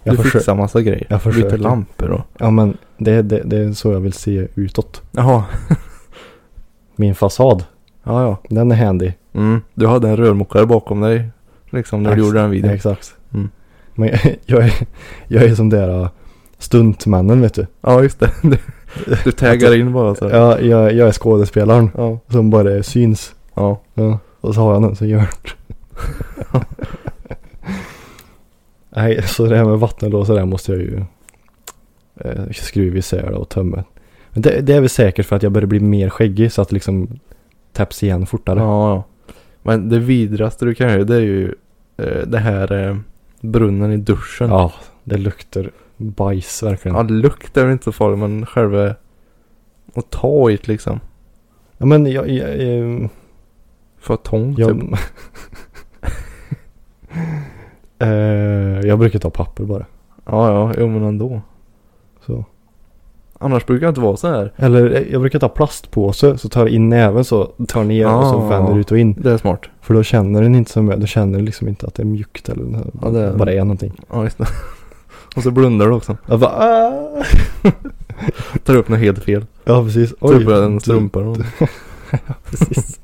[0.04, 0.38] Du Jag försöker.
[0.38, 1.06] fixar massa grejer.
[1.10, 1.58] Jag Byter försöker.
[1.58, 2.20] lampor och...
[2.38, 5.02] Ja men det, det, det är så jag vill se utåt.
[5.12, 5.44] Jaha.
[6.96, 7.64] Min fasad,
[8.04, 8.36] Ja, ja.
[8.48, 9.12] den är handy.
[9.34, 9.60] Mm.
[9.74, 11.28] Du hade en rörmokare bakom dig.
[11.70, 12.70] Liksom när du Ex- gjorde den videon.
[12.70, 13.14] Exakt.
[13.34, 13.50] Mm.
[13.94, 14.08] Men
[14.46, 14.74] jag är,
[15.28, 16.08] jag är som där uh,
[16.58, 17.66] stuntmännen vet du.
[17.80, 18.30] Ja, just det.
[19.24, 20.28] Du, taggar in bara så.
[20.28, 22.18] Ja, jag, jag är skådespelaren Ja.
[22.28, 23.34] som bara syns.
[23.54, 23.80] Ja.
[23.94, 25.50] Ja, och så har jag någon som gör det.
[28.90, 31.02] Nej, så det här med vattenlås och det här måste jag ju
[32.20, 33.84] eh, skruva isär och tömma.
[34.32, 36.72] Men det, det är väl säkert för att jag börjar bli mer skäggig så att
[36.72, 37.18] liksom
[37.72, 38.58] täpps igen fortare.
[38.58, 39.04] Ja, ja.
[39.62, 41.54] Men det vidraste du kan göra det är ju
[41.96, 42.96] eh, det här eh,
[43.40, 44.48] brunnen i duschen.
[44.50, 44.72] Ja,
[45.04, 46.96] det luktar bajs verkligen.
[46.96, 48.94] Ja, lukt är väl inte så farligt men själva
[49.94, 51.00] att ta i det liksom.
[51.78, 53.08] Ja, men jag, jag, jag,
[53.98, 54.66] För tång typ.
[54.66, 54.98] jag,
[58.08, 59.86] eh, jag brukar ta papper bara.
[60.26, 61.40] Ja, ja, jo men ändå.
[62.26, 62.44] Så.
[63.40, 64.52] Annars brukar det inte vara så här.
[64.56, 68.24] Eller eh, jag brukar ta plastpåse så tar jag in näven så tar ner och
[68.26, 68.48] så Ah.
[68.48, 69.12] vänder ut och in.
[69.12, 69.60] Det är smart.
[69.80, 72.48] För då känner den inte som Då känner den liksom inte att det är mjukt
[72.48, 72.64] eller
[73.02, 73.92] Ja, det är- bara är någonting.
[74.12, 74.46] Ja, just det.
[75.36, 76.16] Och så blundar du också.
[76.26, 77.22] Jag bara ah!
[78.64, 79.46] Tar upp något helt fel.
[79.64, 80.14] Ja precis.
[80.20, 81.18] Tar upp en strumpa.
[81.20, 81.36] och-
[82.50, 83.00] Precis.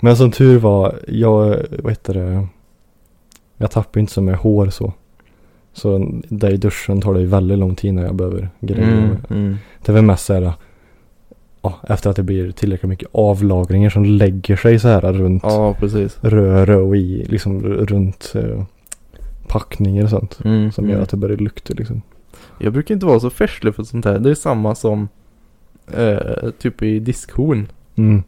[0.00, 2.46] Men som tur var, jag, vad heter det,
[3.56, 4.92] jag tappar inte så med hår så.
[5.72, 8.92] Så där i duschen tar det ju väldigt lång tid när jag behöver grejer.
[8.92, 9.56] Mm, mm.
[9.84, 10.52] Det är väl mest så här,
[11.62, 15.74] ja, efter att det blir tillräckligt mycket avlagringar som lägger sig så här runt Ja,
[15.80, 16.18] precis.
[16.20, 18.62] röret och i, liksom runt eh,
[19.48, 20.38] packningar och sånt.
[20.44, 22.02] Mm, Som gör att det börjar lukta liksom.
[22.58, 24.18] Jag brukar inte vara så färslig för sånt här.
[24.18, 25.08] Det är samma som
[25.92, 27.66] eh, typ i diskhon.
[27.96, 28.22] Mm.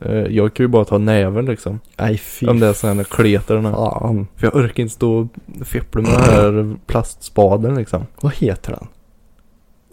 [0.00, 1.80] Eh, jag kan ju bara ta näven liksom.
[1.98, 3.72] Nej fy Om det är sån här kleterna.
[3.72, 4.26] fan.
[4.36, 5.26] För jag orkar inte stå och
[5.66, 8.06] fippla med den här plastspaden liksom.
[8.20, 8.86] Vad heter den?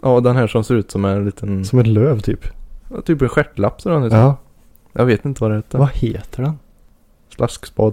[0.02, 2.44] Ja, den här som ser ut som en liten, Som ett löv typ.
[2.90, 4.00] ja, typ en stjärtlapp sådär.
[4.00, 4.18] Liksom.
[4.20, 4.36] Ja.
[4.92, 5.78] Jag vet inte vad det heter.
[5.78, 6.58] Vad heter den?
[7.36, 7.92] Slaskspad.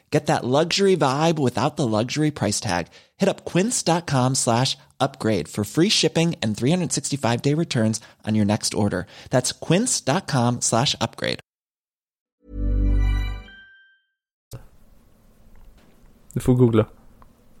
[0.11, 2.87] Get that luxury vibe without the luxury price tag.
[3.17, 8.73] Hit up quince.com slash upgrade for free shipping and 365 day returns on your next
[8.73, 9.05] order.
[9.29, 11.39] That's quince.com slash upgrade.
[16.33, 16.85] Du får googla.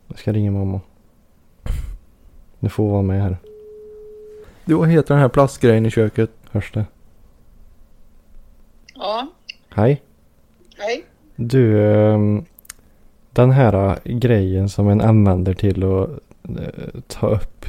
[0.07, 0.81] Jag ska ringa mamma.
[2.59, 3.37] Du får vara med här.
[4.65, 6.29] Du, vad heter den här plastgrejen i köket?
[6.51, 6.85] Hörs det?
[8.95, 9.27] Ja,
[9.69, 10.01] Hej.
[10.77, 11.05] hej.
[11.47, 12.45] Du, ehm,
[13.31, 13.73] den här
[14.03, 16.09] äh, grejen som en använder till att
[16.59, 17.65] eh, ta upp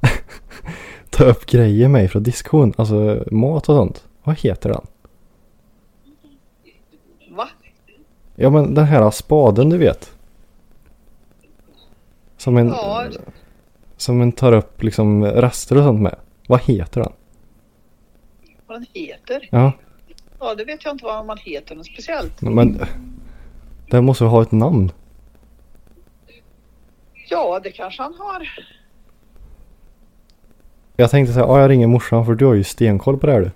[1.10, 4.04] ta upp grejer med från diskon, alltså mat och sånt.
[4.22, 4.86] Vad heter den?
[7.36, 7.48] Va?
[8.36, 10.12] Ja men den här spaden du vet.
[12.36, 13.04] Som en, Ja.
[13.96, 16.16] som en tar upp liksom rester och sånt med.
[16.48, 17.12] Vad heter den?
[18.66, 19.48] Vad den heter?
[19.50, 19.72] Ja,
[20.40, 22.40] Ja, det vet jag inte vad man heter något speciellt.
[22.42, 22.80] men
[23.90, 24.92] den måste ha ett namn.
[27.28, 28.48] Ja, det kanske han har.
[30.96, 33.40] Jag tänkte säga, ja jag ringer morsan för du har ju stenkoll på det här
[33.40, 33.50] du.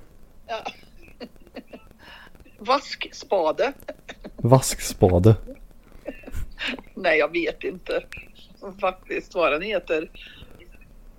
[2.59, 3.73] Vaskspade?
[4.37, 5.37] Vaskspade.
[6.95, 8.03] Nej, jag vet inte
[8.81, 10.11] faktiskt vad den heter.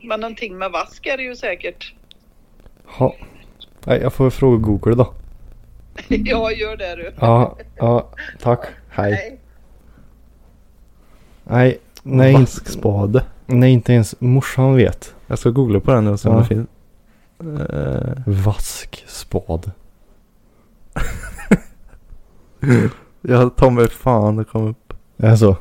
[0.01, 1.93] Men någonting med vask är det ju säkert.
[2.85, 3.15] Ha.
[3.85, 5.13] Nej, jag får fråga Google då.
[6.07, 7.13] Ja, gör det du.
[7.19, 8.65] Ja, ja, tack.
[8.97, 9.39] Hej.
[11.43, 11.79] Nej.
[12.03, 13.23] Nej, Vaskspade.
[13.45, 15.15] nej, inte ens morsan vet.
[15.27, 16.41] Jag ska googla på den nu och se om Ja.
[16.41, 16.67] det finns.
[17.69, 19.71] Eh, Vaskspad.
[23.21, 24.93] jag tar mig fan det kom upp.
[25.17, 25.55] Är det så?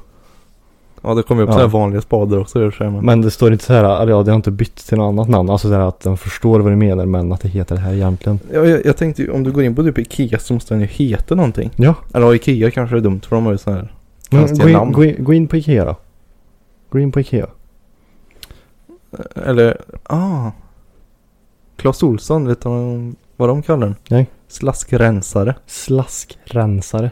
[1.06, 1.52] Ja det kommer upp Ja.
[1.52, 3.04] sådana här vanliga spader också gör så här, men...
[3.04, 5.50] Men det står inte så här, ja det har inte bytt till något annat namn.
[5.50, 7.94] Alltså så här att de förstår vad du menar men att det heter det här
[7.94, 8.38] egentligen.
[8.52, 10.80] Ja, jag, jag tänkte ju om du går in på typ Ikea så måste den
[10.80, 11.70] ju heta någonting.
[11.76, 11.94] Ja.
[12.14, 13.92] Eller Ikea kanske är dumt för de har ju sådana här
[14.30, 14.92] Men gå, in, namn.
[14.92, 15.96] gå, in, gå in på Ikea då.
[16.90, 17.46] Gå in på Ikea.
[19.34, 20.50] Eller, ah.
[21.76, 22.68] Clas Olsson, vet du
[23.36, 23.96] vad de kallar den?
[24.08, 24.26] Nej.
[24.48, 25.54] Slaskrensare.
[25.66, 27.10] Slaskrensare.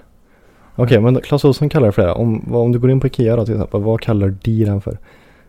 [0.76, 2.12] Okej men Clas Ohlson kallar det för det.
[2.12, 3.80] Om, om du går in på Ikea då till exempel.
[3.82, 4.98] Vad kallar de den för?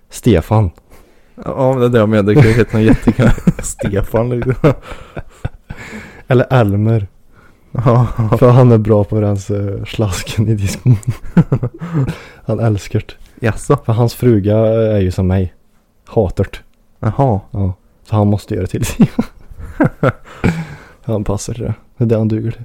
[0.09, 0.71] Stefan.
[1.45, 2.23] Ja, det är det jag menar.
[2.23, 3.29] Det kan ju heta något jättekul.
[3.63, 4.73] Stefan liksom.
[6.27, 7.07] Eller Elmer.
[7.71, 8.07] Ja,
[8.39, 10.97] För han är bra på ens uh, slasken i diskon.
[12.45, 13.45] han älskar det.
[13.45, 13.77] jaså?
[13.85, 15.53] För hans fruga är ju som mig.
[16.05, 16.47] Hatar.
[16.99, 17.39] Jaha.
[17.51, 17.73] Ja.
[18.09, 19.11] Så han måste göra det till sig.
[21.01, 21.73] han passar till det.
[21.97, 22.63] Det är det han duger till.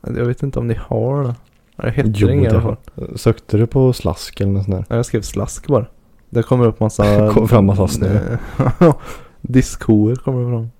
[0.00, 1.34] Jag vet inte om ni har det.
[1.76, 2.76] Det heter Jo, det i alla fall.
[3.18, 4.84] Sökte du på slask eller något sånt där?
[4.88, 5.86] Ja, Jag skrev slask bara.
[6.30, 7.30] Det kommer upp massa...
[7.34, 8.36] Kom fram massa snö.
[9.40, 10.70] Diskhoer kommer fram.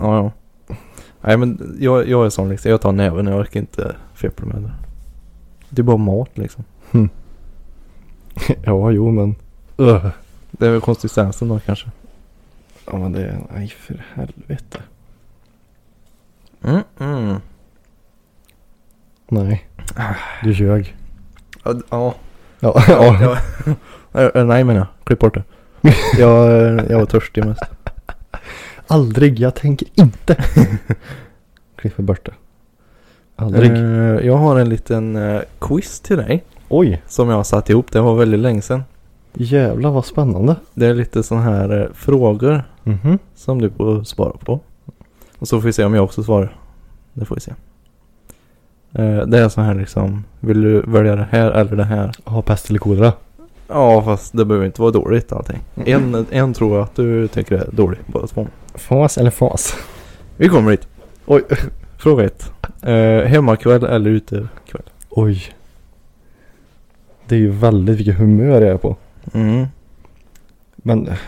[0.00, 0.30] Ja, ja.
[1.20, 2.70] Nej men jag, jag är sån liksom.
[2.70, 3.26] Jag tar näven.
[3.26, 4.72] Jag orkar inte feppla med det.
[5.70, 6.64] Det är bara mat liksom.
[8.64, 9.34] ja, jo men.
[10.50, 11.90] Det är väl konsistensen då kanske.
[12.86, 14.78] Ja men det är, nej för helvete.
[16.66, 17.36] Mm, mm.
[19.28, 19.68] Nej.
[20.42, 20.96] Du ljög.
[21.64, 21.74] Ja.
[21.90, 22.14] ja.
[22.60, 23.38] Ja, ja.
[24.12, 24.44] ja.
[24.44, 24.86] Nej menar jag.
[25.04, 25.42] Klipp bort det.
[26.18, 26.40] Jag,
[26.90, 27.62] jag var törstig mest.
[28.86, 30.34] Aldrig, jag tänker inte.
[31.76, 32.32] Klipper bort det.
[33.36, 33.70] Aldrig.
[33.70, 36.44] Eh, jag har en liten eh, quiz till dig.
[36.68, 37.92] Oj, Som jag har satt ihop.
[37.92, 38.84] Det var väldigt länge sedan.
[39.34, 40.56] jävlar vad spännande.
[40.74, 43.18] Det är lite sån här eh, frågor Mhm.
[43.34, 44.60] som du får svara på.
[45.38, 46.56] Och så får vi se om jag också svarar.
[47.12, 47.52] Det får vi se.
[48.92, 50.24] Eh, det är så här liksom.
[50.40, 52.12] Vill du välja det här eller det här?
[52.24, 53.12] Ha pest eller kolera.
[53.68, 55.58] Ja fast det behöver inte vara dåligt allting.
[55.74, 58.46] En, en tror jag att du tycker är dålig båda två.
[58.74, 59.76] Fas eller fas?
[60.36, 60.88] Vi kommer dit.
[61.26, 61.42] Oj.
[61.98, 62.52] Fråga ett.
[62.82, 64.82] Eh, hemmakväll eller utekväll?
[65.10, 65.42] Oj.
[67.28, 68.96] Det är ju väldigt vilket humör jag är på.
[69.32, 69.66] Mm.
[70.76, 71.18] Men eh,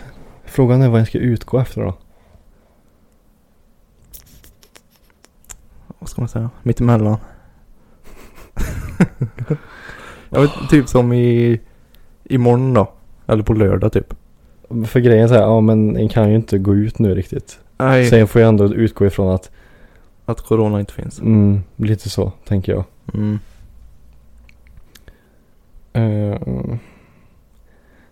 [0.45, 1.95] frågan är vad jag ska utgå efter då.
[6.09, 6.51] Vad ska man säga?
[6.63, 7.17] Mittemellan.
[10.31, 11.61] jag vet, typ som i
[12.25, 12.93] imorgon då.
[13.27, 14.15] Eller på lördag typ.
[14.87, 17.59] För grejen är så här, ja men en kan ju inte gå ut nu riktigt.
[17.79, 18.07] Nej.
[18.11, 19.51] Sen får jag ändå utgå ifrån att,
[20.25, 21.21] Att corona inte finns.
[21.21, 22.85] mm, lite så tänker jag.
[23.15, 23.39] Mm.
[25.93, 26.41] Eh,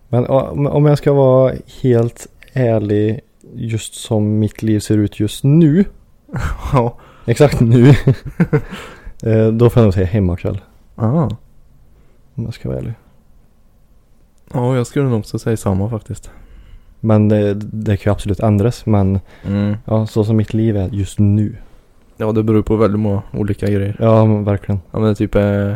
[0.09, 3.19] men ja, om- om jag ska vara helt ärlig
[3.53, 5.85] just som mitt liv ser ut just nu.
[6.73, 6.97] Ja.
[7.27, 7.89] Exakt nu.
[9.23, 10.61] eh, då får jag nog säga hemmakväll.
[10.95, 11.29] Ah.
[12.35, 12.93] Om jag ska vara ärlig.
[14.53, 16.31] Ja, jag skulle nog också säga samma faktiskt.
[16.99, 18.85] Men det, det kan ju absolut ändras.
[18.85, 19.75] Men Mm.
[19.85, 21.55] ja, så som mitt liv är just nu.
[22.17, 23.95] Ja, det beror på väldigt många olika grejer.
[23.99, 24.81] Ja, men verkligen.
[24.91, 25.73] Ja, men det är typ eh,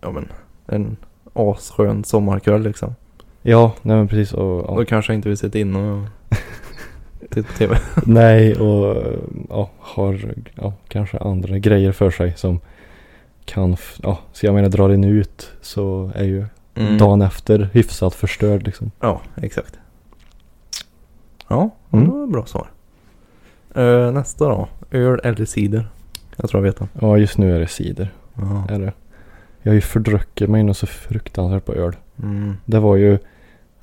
[0.00, 0.28] ja, men
[0.66, 0.96] en
[1.32, 2.94] asskön sommarkväll liksom.
[3.42, 4.32] Ja, nej men precis.
[4.34, 4.84] Och, Då ja.
[4.88, 6.02] kanske jag inte vill sitta inne och
[7.30, 7.78] på tv.
[8.06, 8.96] Nej, och
[9.48, 12.60] ja, har ja, kanske andra grejer för sig som
[13.44, 16.46] kan, ja, så jag menar drar den ut så är ju
[16.76, 16.98] Mm.
[16.98, 18.90] dagen efter hyfsat förstörd liksom.
[19.00, 19.78] Ja, exakt.
[21.48, 22.04] Ja, Mm.
[22.04, 22.66] det var bra svar.
[23.74, 24.68] Eh, nästa då.
[24.90, 25.88] Öl eller cider?
[26.36, 26.88] Jag tror jag vet den.
[27.00, 28.12] Ja, just nu är det cider.
[28.68, 28.92] Är det.
[29.62, 31.96] Jag har ju fördruckit mig något så fruktansvärt på öl.
[32.22, 32.56] Mm.
[32.64, 33.18] Det var ju,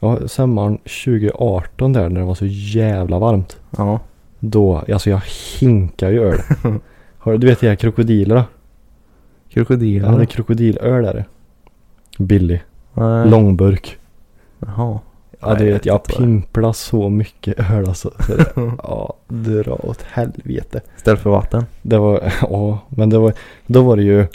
[0.01, 3.59] ja, sommaren 2018 där när det var så jävla varmt.
[3.77, 3.99] Ja.
[4.39, 5.21] Då, alltså jag
[5.59, 6.39] hinkar ju öl.
[7.17, 8.45] Har, du vet de här krokodilerna?
[9.49, 10.11] Krokodiler?
[10.11, 11.25] Ja, det är krokodilöl är det.
[12.17, 12.63] Billig.
[12.93, 13.29] Nej.
[13.29, 13.97] Långburk.
[14.59, 14.99] Jaha.
[15.39, 18.11] Ja, jag vet jag pimplar så mycket öl alltså.
[18.27, 20.81] Så det, ja, dra åt helvete.
[20.97, 21.65] Istället för vatten?
[21.81, 23.33] Det var, ja, men det var,
[23.65, 24.27] då var det ju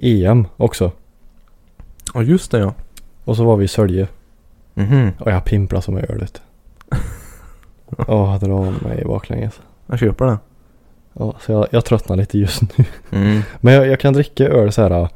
[0.00, 0.92] EM också.
[2.14, 2.74] Ja, just det ja.
[3.24, 4.08] Och så var vi i Sölje.
[4.74, 5.10] Mhm.
[5.18, 6.42] Och jag pimplar som jag ölet.
[8.08, 9.60] Ja, dra mig baklänges.
[9.86, 10.38] Jag köper det.
[11.12, 12.84] Ja, så jag, jag tröttnar lite just nu.
[13.12, 13.40] Mm.
[13.60, 15.08] Men jag, jag kan dricka öl så här.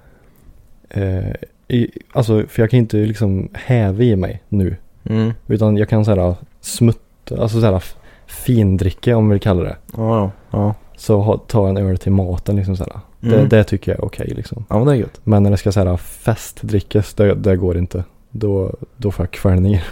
[0.90, 1.32] Eh,
[1.68, 4.76] i, alltså, för jag kan inte liksom häva i mig nu.
[5.04, 5.32] Mm.
[5.46, 7.82] Utan jag kan så här smutta, alltså så här
[8.26, 9.76] findricka om vi vill kalla det.
[9.96, 10.30] Ja, ja.
[10.50, 10.74] Ja.
[10.96, 13.00] Så ha, ta en öl till maten liksom så här.
[13.20, 13.48] Det, Mm.
[13.48, 14.64] det tycker jag är okej liksom.
[14.68, 15.20] ja, men det är gött.
[15.24, 18.04] Men när det ska så här festdrickas, det, det går inte.
[18.30, 19.84] Då, då får jag kvällningar.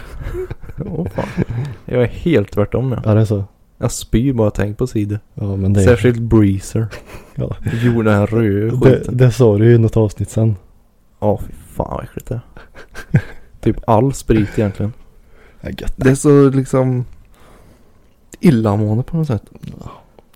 [1.15, 1.27] Fan.
[1.85, 3.01] Jag är helt tvärtom ja.
[3.05, 3.43] Ja det är så.
[3.77, 5.19] Jag spyr bara tänk på sidor.
[5.33, 6.87] Ja men det, Särskilt Breezer.
[7.35, 7.55] Ja.
[7.83, 9.17] Gjorde den här röda det, skiten.
[9.17, 10.55] det sa du ju i något avsnitt sen.
[11.19, 12.41] Ja, fy fan vad äckligt det
[13.11, 13.21] är.
[13.59, 14.93] typ all sprit egentligen.
[15.61, 15.93] Det är gött.
[15.95, 17.05] Det är så liksom
[18.39, 19.43] illamående på något sätt.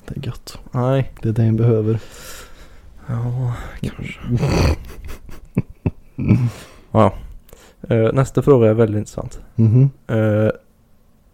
[0.06, 0.60] Det är gött.
[0.72, 1.12] Nej.
[1.22, 2.00] Det är det en behöver.
[3.08, 4.20] Ja, kanske.
[6.92, 7.14] ja.
[7.90, 9.40] Eh, nästa fråga är väldigt intressant.
[9.56, 9.90] Mhm.
[10.08, 10.52] Eh,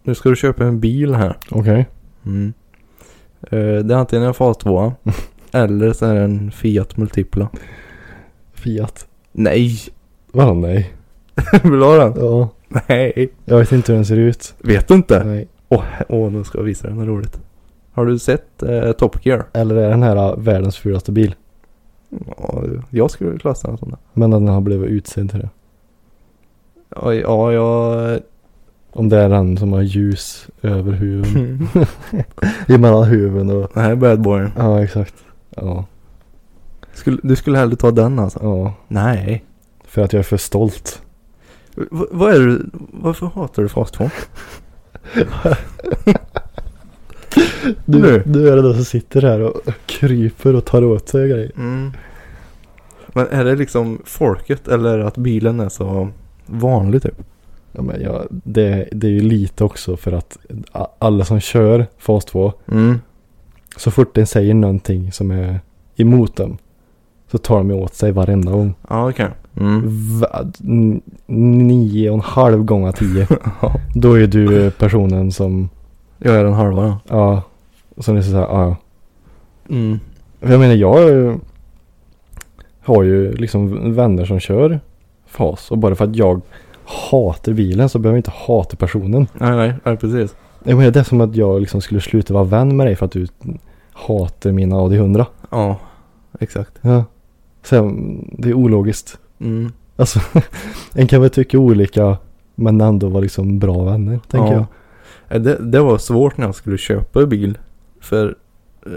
[0.02, 1.36] nu ska du köpa en bil här.
[1.50, 1.88] Okej.
[2.26, 2.52] Mm.
[3.42, 4.92] Eh, det är antingen en fas 2
[5.52, 7.48] eller så är det en Fiat Multipla.
[8.54, 9.06] Fiat.
[9.32, 9.78] Nej!
[10.32, 10.92] Vadå nej?
[11.62, 12.12] Vill du ha den?
[12.16, 12.48] Ja.
[12.88, 13.28] Nej.
[13.44, 14.54] Jag vet inte hur den ser ut.
[14.58, 15.24] Vet du inte?
[15.24, 15.48] Nej.
[15.68, 17.40] Åh, åh, nu ska jag visa dig något roligt.
[17.92, 19.46] Har du sett eh, Top Gear?
[19.52, 21.34] Eller är den här äh, världens fulaste bil?
[22.38, 23.96] Ja, jag skulle klassa den som det.
[24.12, 25.48] Men den har blivit utsedd till det.
[26.96, 28.20] Ja, ja, jag...
[28.92, 31.68] Om det är den som har ljus över huven.
[32.68, 33.70] Emellan huven och...
[33.74, 34.52] Det här är bad boyen.
[34.56, 35.14] Ja exakt.
[35.56, 35.84] Ja.
[36.94, 38.38] Skulle, du skulle hellre ta den alltså?
[38.42, 38.74] Ja.
[38.88, 39.44] Nej.
[39.84, 41.02] För att jag är för stolt.
[41.74, 42.70] V- vad är du?
[42.92, 44.10] Varför hatar du fas 2?
[47.84, 48.22] Du, Nu.
[48.26, 51.52] du är då som sitter här och kryper och tar åt sig grejer.
[51.56, 51.92] Mm.
[53.12, 56.08] Men är det liksom folket eller att bilen är så
[56.48, 57.14] vanlig typ?
[57.72, 60.38] Ja, men jag, det, det är ju lite också för att
[60.98, 63.00] alla som kör fas 2 Mm.
[63.76, 65.60] så fort den säger någonting som är
[65.96, 66.58] emot dem
[67.30, 68.74] så tar de ju åt sig varenda gång.
[68.88, 69.28] Ja, okej.
[69.56, 69.82] Mm.
[70.20, 71.00] Va, n-
[71.66, 73.26] nio och en halv gång av tio.
[73.94, 75.68] Då är du personen som,
[76.18, 76.98] Jag är den halva då.
[77.08, 77.42] ja,
[77.98, 78.76] som är så här, ja.
[79.70, 80.00] Mm.
[80.40, 81.38] Jag menar jag
[82.80, 84.80] har ju liksom vänner som kör
[85.28, 86.40] fas och bara för att jag
[86.84, 89.26] hatar bilen så behöver jag inte hata personen.
[89.32, 90.36] Nej, nej, nej, precis.
[90.64, 93.12] Jag menar det som att jag liksom skulle sluta vara vän med dig för att
[93.12, 93.26] du
[93.92, 95.26] hatar min Audi 100.
[95.50, 95.76] Ja,
[96.40, 96.72] exakt.
[96.80, 97.04] Ja.
[97.62, 97.92] Så
[98.32, 99.18] det är ologiskt.
[99.40, 99.72] Mm.
[99.96, 100.20] Alltså,
[100.94, 102.16] en kan väl tycka olika
[102.54, 104.66] men ändå vara liksom bra vänner, tänker ja.
[105.28, 107.58] Eh, Det, det var svårt när jag skulle köpa bil.
[108.00, 108.36] För
[108.86, 108.92] eh,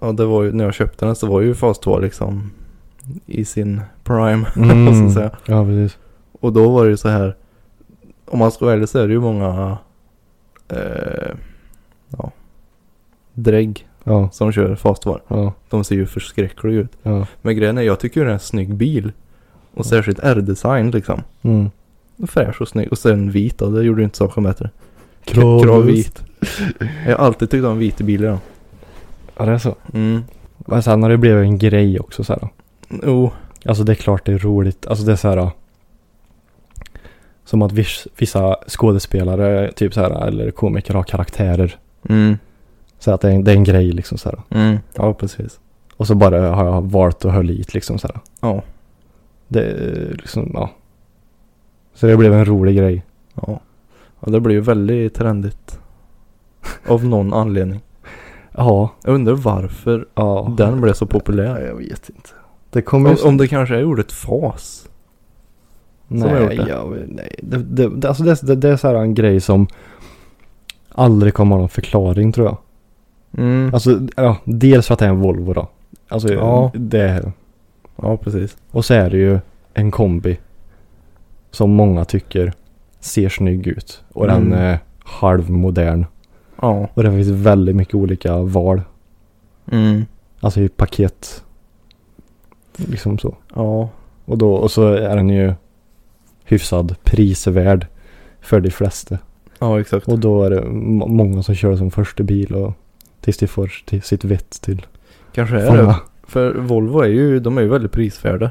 [0.00, 2.50] ja, det var ju, när jag köpte den så var ju fas 2 liksom
[3.26, 4.46] i sin prime.
[4.56, 4.94] Mm.
[4.94, 5.30] så att säga.
[5.46, 5.98] Ja, precis.
[6.40, 7.36] Och då var det ju så här.
[8.24, 9.78] Om man ska vara ärlig så är det ju många
[10.68, 11.34] eh,
[12.18, 12.30] ja,
[13.34, 15.18] drägg Ja, som kör fas 2.
[15.28, 16.92] ja, De ser ju förskräckliga ut.
[17.02, 17.26] ja.
[17.42, 19.12] Men grejen är jag tycker ju det är en snygg bil.
[19.74, 21.22] Och särskilt R-design liksom.
[21.42, 21.70] Mm.
[22.26, 22.88] Fräsch och snygg.
[22.92, 24.70] Och sen vit då, det gjorde ju inte saken bättre.
[25.24, 26.22] Kravvit.
[27.06, 28.28] Jag har alltid tyckt om vita bilar.
[28.30, 28.38] då.
[29.36, 29.74] Ja, det är så.
[29.94, 30.22] Mm.
[30.58, 32.48] Men sen har det blivit en grej också så här.
[33.02, 33.30] Jo.
[33.64, 34.86] Alltså det är klart det är roligt.
[34.86, 35.50] Alltså det är så här.
[37.44, 41.78] Som att viss, vissa skådespelare, typ så här, eller komiker har karaktärer.
[42.08, 42.38] Mm.
[42.98, 44.60] Så att det är, en- det är en grej liksom så här.
[44.62, 44.78] Mm.
[44.94, 45.60] Ja, precis.
[45.96, 48.20] Och så bara har jag valt att hålla hit liksom så här.
[48.40, 48.62] Ja.
[49.48, 50.70] Det är liksom, ja.
[51.94, 53.02] Så det blev en rolig grej.
[53.34, 53.60] Ja.
[54.20, 55.78] Ja, det blir ju väldigt trendigt.
[56.88, 57.80] Av någon anledning.
[58.56, 58.90] Ja.
[59.04, 60.54] Jag undrar varför Ja.
[60.58, 61.60] den blev så populär.
[61.60, 62.30] jag vet inte.
[62.72, 64.88] Det kommer Om, om det kanske är ordet fas.
[66.08, 66.68] nej, det.
[66.68, 67.34] jag, nej.
[67.42, 69.66] Det, det, det, alltså det, det, är så här en grej som
[70.88, 72.56] aldrig kommer ha någon förklaring tror jag.
[73.44, 73.74] Mm.
[73.74, 75.68] Alltså, ja, dels för att det är en Volvo då.
[76.08, 76.70] Alltså, Ja.
[76.74, 77.32] det är
[77.96, 78.56] Ja, precis.
[78.70, 79.38] Och så är det ju
[79.74, 80.38] en kombi
[81.50, 82.52] som många tycker
[83.00, 84.04] ser snygg ut.
[84.12, 84.58] Och den Mm.
[84.58, 86.06] är halvmodern.
[86.60, 86.88] Ja.
[86.94, 88.82] Och det finns väldigt mycket olika val.
[89.70, 90.04] Mm.
[90.40, 91.44] Alltså i paket.
[92.90, 93.36] Liksom så.
[93.54, 93.88] Ja.
[94.24, 95.52] Och, då, och så är den ju
[96.44, 97.86] hyfsad prisvärd
[98.40, 99.18] för de flesta.
[99.58, 100.08] Ja, exakt.
[100.08, 102.72] Och då är det må- många som kör som första bil och
[103.20, 104.86] tills de får till sitt vett till
[105.34, 105.82] Kanske är fånga.
[105.82, 105.96] det.
[106.26, 108.50] För Volvo är ju, de är ju väldigt prisvärda.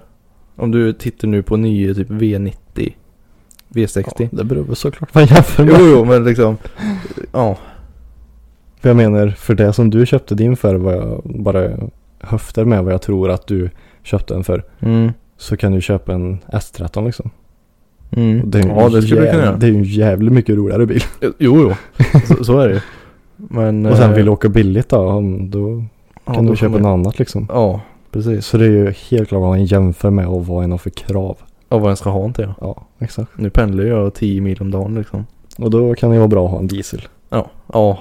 [0.55, 2.93] Om du tittar nu på nya typ V90.
[3.69, 4.13] V60.
[4.19, 5.75] Ja, det beror väl såklart vad man jämför med.
[5.79, 6.57] Jo, jo, men liksom.
[7.32, 7.57] Ja.
[8.79, 11.69] För jag menar, för det som du köpte din för vad jag bara
[12.19, 13.69] höftar med vad jag tror att du
[14.04, 14.64] köpte den för.
[14.80, 15.12] Mm.
[15.38, 17.30] Så kan du köpa en S13 liksom.
[18.10, 18.49] Och Mm.
[18.52, 19.56] det är ju Ja, det skulle du kunna göra.
[19.56, 21.04] Det är ju en jävligt mycket roligare bil.
[21.22, 21.74] Jo, jo.
[22.38, 22.80] Så, så är det ju.
[23.38, 23.86] Men.
[23.86, 25.84] Och sen eh, vill du åka billigt då, då
[26.26, 27.45] ja, kan då du köpa något annat liksom.
[27.49, 27.82] Ja,
[28.12, 28.45] precis.
[28.45, 30.89] Så det är ju helt klart vad man jämför med och vad en har för
[30.89, 31.38] krav.
[31.70, 32.54] Ja, vad den ska ha inte jag.
[32.62, 33.32] Ja, exakt.
[33.38, 35.26] Nu pendlar jag 10 mil om dagen liksom.
[35.58, 37.02] Och då kan det ju vara bra att ha en diesel.
[37.30, 37.49] Ja.
[37.74, 37.99] Ja.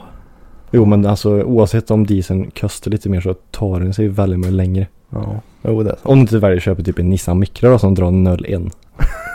[0.71, 4.53] Jo men alltså oavsett om dieseln kostar lite mer så tar den sig väldigt mycket
[4.55, 4.87] längre.
[5.11, 5.41] Ja.
[5.63, 6.09] Jo, det är så.
[6.09, 8.63] Om du inte väljer att köpa typ en Nissan Micra då som drar 01.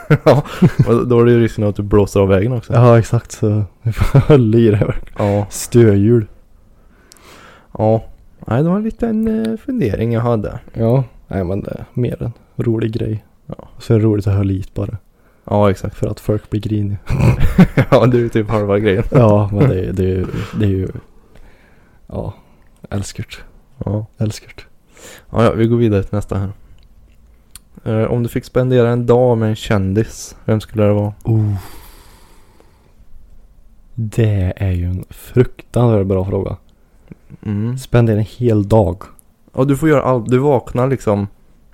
[0.24, 0.44] ja,
[0.88, 2.74] och då är det ju risken att du blåser av vägen också.
[2.74, 4.96] Ja exakt så vi får hålla i det här.
[5.18, 5.46] Ja.
[5.50, 6.26] Stödhjul.
[7.78, 8.04] Ja.
[8.48, 10.60] Nej, det var en liten eh, fundering jag hade.
[10.74, 11.04] Ja.
[11.28, 13.26] Nej men det är mer en rolig grej.
[13.46, 13.68] Ja.
[13.80, 14.98] Så är det roligt att höra hit bara.
[15.50, 15.96] Ja, exakt.
[15.96, 16.98] För att folk blir griniga.
[17.92, 19.04] ja, det är ju typ halva grejen.
[19.12, 20.28] ja men det, är- det, är ju-
[20.60, 20.88] det är ju.
[22.08, 22.34] Ja.
[22.90, 23.44] Älskart.
[23.86, 24.06] Ja.
[24.18, 24.68] Älskart.
[25.30, 26.50] Ja, ja, vi går vidare till nästa här.
[27.86, 31.14] Eh, om du fick spendera en dag med en kändis, vem skulle det vara?
[31.24, 31.54] Oh.
[33.96, 36.58] Det är ju en fruktansvärt bra fråga.
[37.46, 37.78] Mm.
[37.78, 39.04] Spendera en hel dag.
[39.52, 41.28] Och du får göra allt, du vaknar liksom,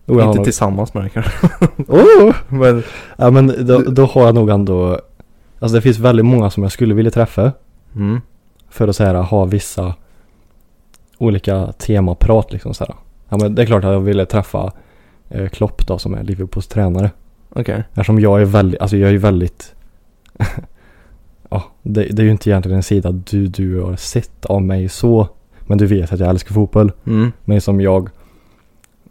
[0.07, 1.31] har inte nog- tillsammans med den kanske.
[1.87, 2.35] Oh!
[2.49, 2.83] Men,
[3.17, 4.99] Ja men då, då har jag nog ändå.
[5.59, 7.51] Alltså det finns väldigt många som jag skulle vilja träffa.
[7.95, 8.21] mm.
[8.69, 9.95] För att så här, ha vissa
[11.17, 12.95] olika temaprat liksom så här.
[13.31, 14.73] Ja men det är klart att jag ville träffa
[15.29, 17.11] eh, Klopp då som är Liverpools tränare.
[17.49, 17.83] okej.
[17.89, 19.75] Eftersom jag är väldigt, alltså jag är ju väldigt
[21.49, 24.89] Ja, det, det är ju inte egentligen en sida du, du har sett av mig
[24.89, 25.27] så.
[25.59, 26.91] Men du vet att jag älskar fotboll.
[27.05, 27.31] Mm.
[27.45, 28.09] Men som jag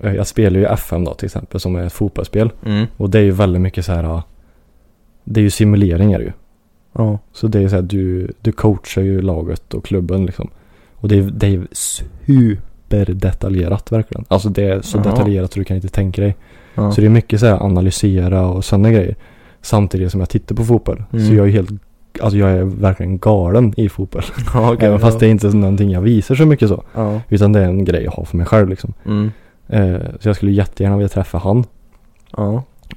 [0.01, 2.51] eh, Jag spelar ju FM då till exempel som är ett fotbollsspel.
[2.65, 2.87] Mm.
[2.97, 4.23] Och det är ju väldigt mycket så här
[5.25, 6.33] Det är ju simuleringar ju.
[6.93, 7.19] Ja.
[7.33, 10.51] Så det är så här, du, du coachar ju laget och klubben liksom.
[10.95, 11.67] Och det är, det är
[12.91, 14.25] superdetaljerat verkligen.
[14.29, 15.11] Alltså det är så Jaha.
[15.11, 16.37] detaljerat så du kan inte tänka dig.
[16.75, 16.93] ja.
[16.93, 19.17] Så det är mycket så här analysera och sådana grejer.
[19.63, 21.03] Samtidigt som jag tittar på fotboll.
[21.13, 21.27] Mm.
[21.27, 21.71] Så jag är helt,
[22.21, 24.23] alltså jag är verkligen galen i fotboll.
[24.55, 25.19] ja, okej, Även fast ja.
[25.21, 26.83] det är inte någonting jag visar så mycket så.
[27.29, 28.93] Utan det är en grej jag har för mig själv liksom.
[29.07, 29.31] Mm.
[29.69, 31.65] Eh, så jag skulle jättegärna vilja träffa han.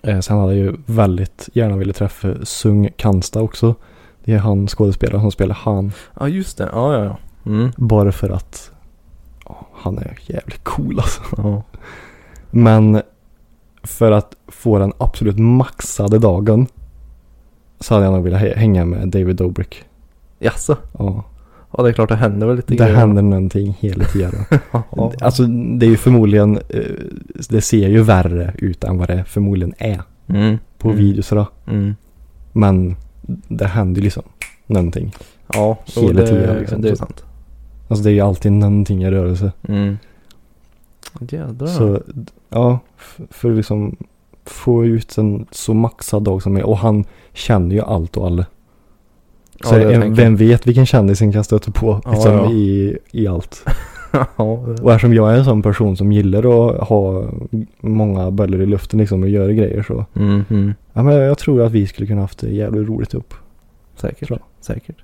[0.02, 3.76] Eh, sen hade jag ju väldigt gärna velat träffa Sung Kansta också.
[4.26, 5.92] Det är han skådespelaren som spelar han.
[6.20, 6.70] Ja, just det.
[6.74, 7.18] Ja, ja, ja.
[7.46, 7.72] Mm.
[7.78, 8.72] Bara för att
[9.84, 11.22] han är jävligt cool alltså.
[11.38, 11.64] Ja.
[12.52, 13.02] Men
[13.84, 16.68] för att få den absolut maxade dagen
[17.80, 19.84] så hade jag nog velat hä- hänga med David Dobrik.
[20.40, 20.78] Jaså?
[21.00, 21.24] Ja,
[21.78, 22.96] Ja, det är klart det händer väl lite det grejer.
[22.96, 24.34] händer någonting hela tiden.
[24.72, 25.12] Ja.
[25.22, 25.44] Alltså
[25.78, 26.82] det är ju förmodligen, eh,
[27.50, 30.58] det ser ju värre ut än vad det förmodligen är Mm.
[30.78, 31.00] på mm.
[31.00, 31.48] videosarna.
[31.68, 31.96] Mm.
[32.52, 32.96] Men
[33.48, 34.24] det händer ju liksom
[34.68, 35.16] någonting.
[35.54, 36.82] Ja, Hela det, tiden, liksom.
[36.82, 37.24] det är sant.
[37.88, 39.52] Alltså det är ju alltid någonting i rörelse.
[39.68, 39.98] Mm.
[41.20, 41.68] Jädrar.
[41.68, 42.02] Så
[42.50, 42.80] ja,
[43.30, 43.96] för att liksom
[44.46, 46.68] få ut en så maxad dag som möjligt.
[46.68, 48.46] Och han känner ju allt och alla.
[49.60, 52.52] Ja, Så det en, vem vet vilken kändis han kan stöta på Ja, liksom, ja.
[52.52, 53.66] I, i allt.
[54.12, 54.44] ja,
[54.82, 57.26] Och eftersom jag är en sån person som gillar att ha
[57.80, 60.06] många bollar i luften liksom och göra grejer så.
[60.16, 60.74] mm, mm.
[60.94, 63.34] Ja men jag tror att vi skulle kunna haft det jävligt roligt ihop.
[63.96, 64.32] Säkert.
[64.62, 64.96] Säkert.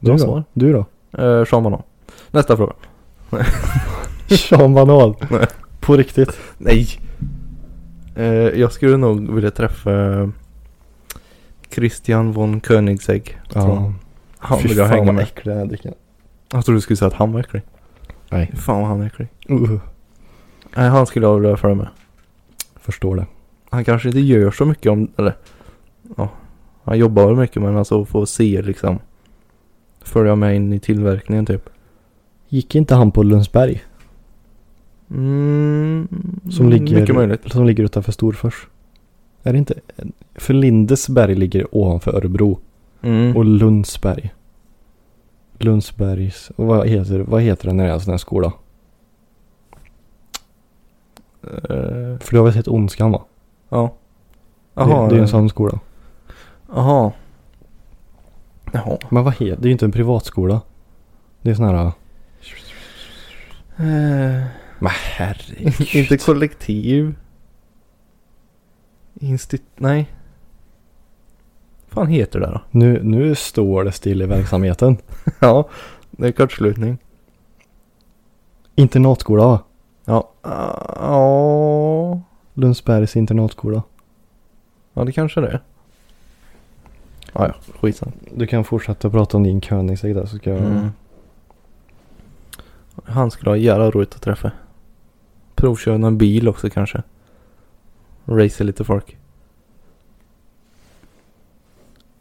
[0.00, 0.18] Du då?
[0.18, 0.44] svar.
[0.52, 0.84] Du då?
[1.22, 1.82] Eh, Sean Banan.
[2.32, 2.72] Nästa fråga.
[4.28, 5.14] Sean Banan.
[5.30, 5.46] Nej.
[5.80, 6.38] På riktigt.
[6.58, 6.88] Nej.
[8.14, 9.90] Eh, jag skulle nog vilja träffa
[11.70, 13.40] Christian von Koenigsegg.
[13.54, 13.92] Ja.
[14.38, 15.22] Han Fy vill jag fan hänga vad med.
[15.24, 15.94] äcklig den här drycken.
[16.52, 17.62] Jag trodde du skulle säga att han var äcklig.
[18.30, 18.52] Nej.
[18.56, 19.28] Fan vad han är äcklig.
[19.50, 19.80] Uh,
[20.76, 21.88] Nej, han skulle jag vilja följa med.
[22.80, 23.26] förstår det.
[23.70, 25.36] Han kanske inte gör så mycket om, eller
[26.16, 26.28] ja,
[26.84, 28.98] han jobbar väl mycket men alltså få se liksom.
[30.04, 31.68] Följa med in i tillverkningen typ.
[32.52, 33.82] Gick inte han på Lundsberg?
[35.10, 36.08] Mm,
[36.50, 37.52] Som ligger, Mycket möjligt.
[37.52, 38.66] Som ligger utanför Storfors.
[39.42, 39.74] Är det inte?
[40.34, 42.58] För Lindesberg ligger ovanför Örebro.
[43.02, 43.36] Mm.
[43.36, 44.34] Och Lundsberg.
[45.58, 48.52] Lundsbergs, och vad heter, vad heter den när det är en sån här skola?
[51.42, 53.24] Eh, För du har väl sett Ondskan va?
[53.68, 53.94] ja.
[54.74, 55.08] det, Jaha.
[55.08, 55.80] det är en sån skola.
[56.74, 57.12] Jaha.
[58.72, 58.98] Jaha.
[59.10, 60.60] Men vad heter, det är ju inte en privatskola.
[61.42, 61.92] Det är sån här,
[63.76, 64.42] Eh,
[64.78, 65.94] men herregud.
[65.94, 67.14] inte kollektiv.
[69.20, 69.62] Instit...
[69.76, 70.10] Nej.
[71.88, 72.60] fan heter det då?
[72.70, 74.96] Nu, nu står det still i verksamheten.
[75.40, 75.68] ja.
[76.10, 76.98] Det är kortslutning.
[78.74, 79.60] Internatskola va?
[80.04, 80.30] Ja.
[80.42, 82.20] Ah, Ja.
[82.54, 83.82] Lundsbergs internatskola.
[84.94, 85.62] Ja det kanske det är.
[87.32, 87.54] Ja ja.
[87.80, 88.12] Skitsamma.
[88.36, 90.58] Du kan fortsätta prata om din Koenigsegg där så ska jag...
[90.58, 90.88] Mm.
[93.12, 94.52] Han skulle ha jävla roligt att träffa.
[95.54, 97.02] Provköra någon bil också kanske.
[98.24, 99.16] Race lite folk.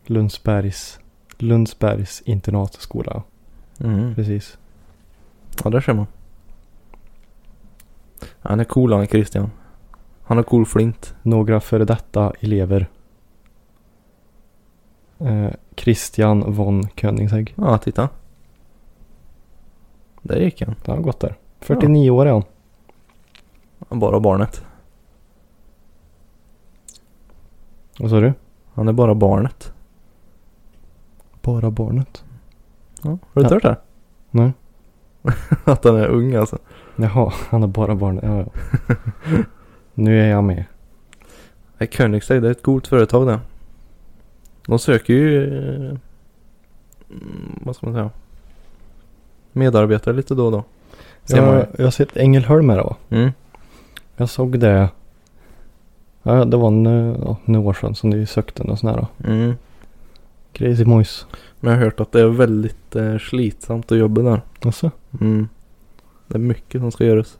[0.06, 1.00] Lundsbergs,
[1.38, 3.24] Lundsbergs internatskola.
[3.80, 4.16] Mm.
[4.16, 4.58] Precis.
[5.64, 6.08] Ja där ser man.
[8.40, 9.52] Han är cool han Christian.
[10.24, 11.16] Han har cool flint.
[11.22, 12.88] Några före detta elever.
[15.20, 17.54] Eh, Christian von Koenigsegg.
[17.58, 18.10] Ja titta.
[20.22, 20.76] Där gick han.
[20.86, 21.36] Det har gått där.
[21.60, 22.44] 49 år är han.
[24.00, 24.64] Bara barnet.
[28.00, 28.34] Vad sa du?
[28.74, 29.74] Han är bara barnet.
[31.42, 32.24] Bara barnet.
[33.04, 33.10] Ja.
[33.10, 33.56] Har du inte Ja.
[33.56, 33.78] hört det?
[34.32, 34.52] Nej.
[35.64, 36.58] Att han är ung alltså.
[36.96, 38.24] Jaha, han är bara barnet.
[38.24, 38.46] Ja, ja.
[39.94, 40.64] nu är jag med.
[41.98, 43.40] Koenigsegg det är ett coolt företag det.
[44.68, 45.98] De söker ju, eh,
[47.10, 48.10] mm, vad ska man säga,
[49.54, 50.64] medarbetare lite då och då.
[51.24, 51.60] Ser man ju.
[51.60, 52.96] Jag, jag har sett Ängelholm här då.
[53.10, 53.32] Mm.
[54.18, 54.90] Jag såg det.
[56.24, 59.30] Ja, det var ja, några år sedan som de sökte någon sån här då.
[59.30, 59.54] Mm.
[60.54, 61.26] Crazy Moise.
[61.60, 64.42] Men jag har hört att det är väldigt eh, slitsamt att jobba där.
[64.62, 64.92] Alltså?
[65.22, 65.48] Mm.
[66.28, 67.38] Det är mycket som ska göras.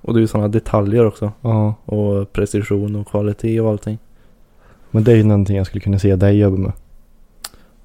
[0.00, 1.32] Och det är ju sådana detaljer också.
[1.40, 1.74] Ja.
[1.84, 3.98] Och precision och kvalitet och allting.
[4.90, 6.72] Men det är ju någonting jag skulle kunna se dig jobba med.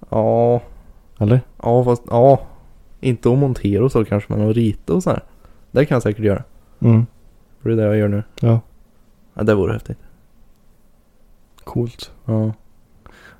[0.09, 0.61] Ja,
[1.19, 1.41] Eller?
[1.63, 2.39] ja fast ja.
[3.03, 5.23] Inte att montera och så kanske men att rita och så här.
[5.71, 6.43] Det kan jag säkert göra.
[6.79, 7.05] Mm.
[7.61, 8.23] För det är det jag gör nu.
[8.41, 8.59] Ja.
[9.33, 9.97] Ja, det vore häftigt.
[11.63, 12.11] Coolt.
[12.25, 12.53] Ja.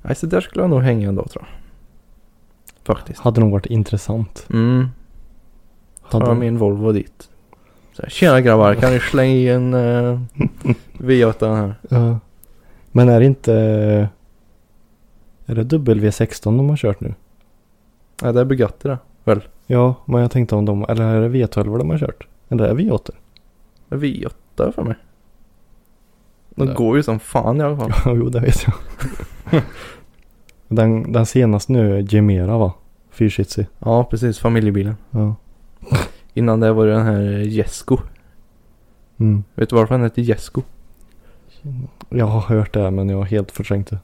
[0.02, 1.64] Nej, så där skulle jag nog hänga en dag tror jag.
[2.96, 3.20] Faktiskt.
[3.20, 4.48] Hade nog varit intressant.
[4.50, 4.88] Mm.
[6.02, 7.30] Hade Ta min Volvo dit.
[7.94, 10.20] Så här, Tjena grabbar, kan ni slänga i en uh,
[10.98, 11.76] V8 här?
[11.90, 12.20] Ja.
[12.92, 13.54] Men är det inte...
[15.46, 17.14] Är det W16 de har kört nu?
[18.22, 18.98] Nej, det är Bugatti det.
[19.24, 19.42] Väl?
[19.68, 20.86] Ja, men jag tänkte om de...
[20.90, 22.28] Eller är det V12 de har kört?
[22.50, 23.10] Eller är det V8?
[23.90, 24.96] Det är V8 för mig.
[26.56, 26.74] De Ja.
[26.74, 27.92] går ju som fan i alla fall.
[28.06, 28.74] Ja, jo det vet jag.
[30.68, 32.74] den, den senaste nu är Gemera va?
[33.12, 33.68] Fyrsitzig.
[33.80, 34.40] Ja, precis.
[34.40, 34.96] Familjebilen.
[35.12, 35.36] Ja.
[36.34, 37.98] Innan det var det den här Jesko.
[39.18, 39.44] Mm.
[39.56, 40.62] Vet du varför den heter Jesko?
[42.10, 43.98] Jag har hört det men jag har helt förträngt det.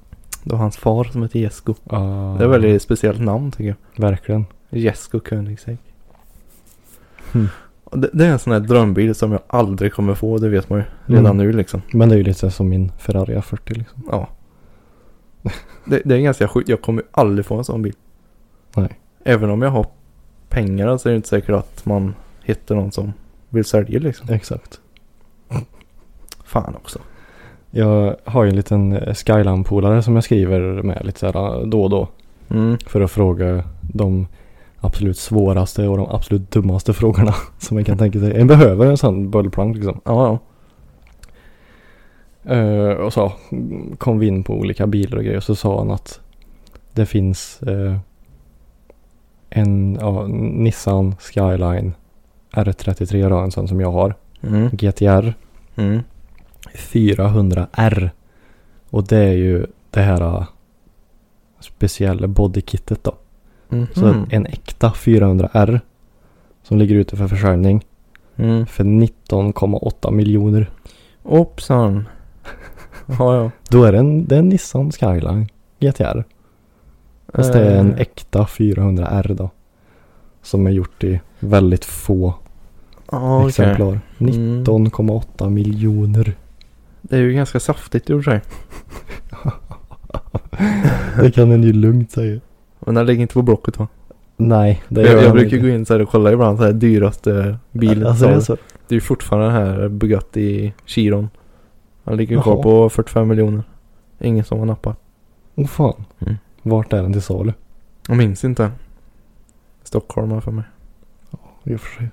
[0.44, 1.74] Det var hans far som hette Jesko.
[1.90, 2.00] Ah,
[2.38, 4.02] Det är ett väldigt speciellt namn tycker jag.
[4.06, 4.46] Verkligen.
[4.70, 5.78] Jesko Koenigsegg.
[7.84, 10.38] Och Det, det är en sån här drömbil som jag aldrig kommer få.
[10.38, 11.38] Det vet man ju redan Mm.
[11.38, 11.82] nu liksom.
[11.94, 14.04] Men det är ju lite som min Ferrari A40 liksom.
[14.12, 14.28] Ja.
[15.86, 16.70] Det, det är ganska sjukt.
[16.70, 17.94] Jag kommer aldrig få en sån bil.
[18.76, 19.00] Nej.
[19.24, 19.86] Även om jag har
[20.50, 22.14] pengar så är det inte säkert att man
[22.44, 23.14] hittar någon som
[23.50, 24.30] vill sälja liksom.
[24.34, 24.80] Exakt.
[26.44, 27.00] Fan också.
[27.72, 31.84] Jag har ju en liten eh, Skyline-polare som jag skriver med lite så här då
[31.84, 32.08] och då.
[32.50, 32.78] Mm.
[32.86, 34.28] För att fråga de
[34.82, 38.42] absolut svåraste och de absolut dummaste frågorna som man kan tänka sig.
[38.42, 40.02] En behöver en sån bollplank liksom.
[40.06, 40.40] Ja, ja.
[42.56, 43.32] Eh, och så
[43.98, 45.38] kom vi in på olika bilar och grejer.
[45.38, 46.20] Och så sa han att
[46.94, 47.98] det finns eh,
[49.50, 51.94] en ja, Nissan Skyline
[52.52, 54.16] R33 då, en sån som jag har.
[54.42, 54.70] Mm.
[54.70, 55.34] GTR
[55.80, 56.04] Mm.
[56.74, 58.10] 400R.
[58.90, 60.48] Och det är ju det här eh,
[61.60, 63.16] speciella bodykittet då.
[63.70, 63.88] Mm.
[63.96, 65.80] Så en äkta 400R
[66.64, 67.86] som ligger ute för försäljning
[68.38, 68.66] Mm.
[68.66, 70.70] för 19,8 miljoner.
[71.24, 72.08] Hoppsan.
[73.06, 73.52] Ja, ja.
[73.70, 75.48] Då är det en, det är en Nissan Skyline
[75.80, 76.24] GTR.
[77.34, 79.50] Fast det är en Eh, äkta 400R då.
[80.42, 82.34] Som är gjort i väldigt få
[83.06, 83.48] okej.
[83.50, 84.00] exemplar.
[84.18, 84.64] Mm.
[84.64, 86.34] 19,8 miljoner.
[87.02, 88.42] Det är ju ganska saftigt i och för sig.
[91.22, 92.40] Det kan en ju lugnt säga.
[92.80, 93.88] Men den ligger inte på Blocket va?
[94.38, 95.68] Nej, det Jag, gör jag han brukar inte.
[95.70, 98.08] gå in så här och kolla ibland så här dyraste bilen.
[98.08, 98.58] Alltså det är så.
[98.88, 101.30] Det är fortfarande den här Bugatti Chiron.
[102.04, 102.44] Han ligger Jaha.
[102.44, 103.64] kvar på 45 miljoner.
[104.20, 104.98] Ingen som har nappat.
[105.56, 106.06] Åh fan.
[106.20, 106.36] Mm.
[106.62, 107.54] Vart är den till salu?
[108.08, 108.72] Jag minns inte.
[109.84, 110.64] Stockholm här för mig.
[111.64, 112.10] I och för sig.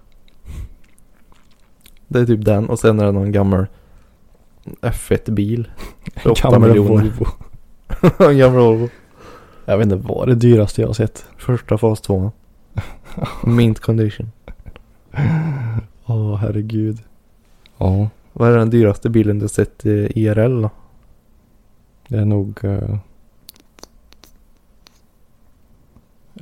[2.09, 3.67] Det är typ den och sen är det någon gammal
[4.81, 5.69] F1-bil.
[6.17, 7.13] För 8 Gamla miljoner.
[8.31, 8.89] En gammal Volvo.
[9.69, 11.27] Jag vet inte vad det dyraste jag har sett.
[11.39, 12.33] Första fas 2.
[13.45, 14.33] Mint condition.
[16.07, 16.99] Åh herregud.
[17.79, 20.71] Ja, Vad är den dyraste bilen du har sett i IRL då?
[22.09, 22.97] det är nog uh,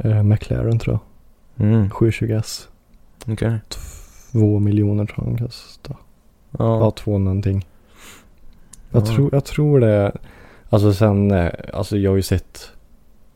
[0.04, 0.98] uh, McLaren tror
[1.56, 1.66] jag.
[1.66, 1.88] Mm.
[1.90, 2.66] 720S.
[3.26, 3.58] Okej.
[3.68, 5.96] Två miljoner tror jag den kostar.
[6.50, 6.90] Ja, Ja.
[6.90, 7.66] två någonting.
[8.90, 9.06] Jag, Ja.
[9.06, 10.12] tror, jag tror det.
[10.70, 12.70] Alltså sen, eh, alltså jag har ju sett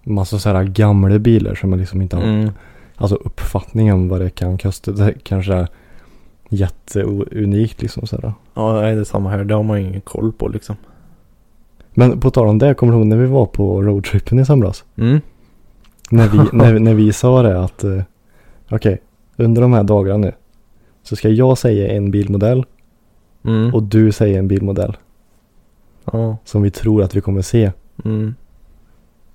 [0.08, 2.50] massa så här gamla bilar som man liksom inte har Mm.
[2.96, 4.92] alltså uppfattning om vad det kan kosta.
[4.92, 5.68] Det kanske är
[6.48, 8.32] jätteunikt liksom sådär.
[8.54, 9.44] Ja, nej, det är samma här.
[9.44, 10.76] Det har man ingen koll på liksom.
[11.94, 14.84] Men på tal om det, kommer du ihåg när vi var på roadtrippen i somras?
[14.96, 15.20] Mm.
[16.10, 18.02] När vi, när, när vi sa det att eh,
[18.70, 18.98] okej,
[19.36, 20.32] under de här dagarna nu
[21.02, 22.64] så ska jag säga en bilmodell
[23.44, 23.74] Mm.
[23.74, 24.96] och du säger en bilmodell
[26.12, 26.36] ja.
[26.44, 27.72] som vi tror att vi kommer se
[28.04, 28.34] Mm.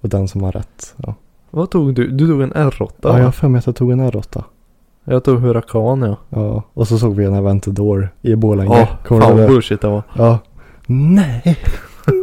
[0.03, 0.95] Och den som har rätt.
[0.97, 1.15] Ja,
[1.51, 2.07] Vad tog du?
[2.07, 4.43] Du tog en R8 ja jag har för mig att jag tog en R8.
[5.03, 6.17] Jag tog Huracan ja.
[6.29, 8.77] Ja, och så såg vi en Aventador i Borlänge.
[8.79, 10.03] Ja, Kommer fan du vad bullshit det var.
[10.17, 10.39] Ja.
[10.87, 11.57] Nej.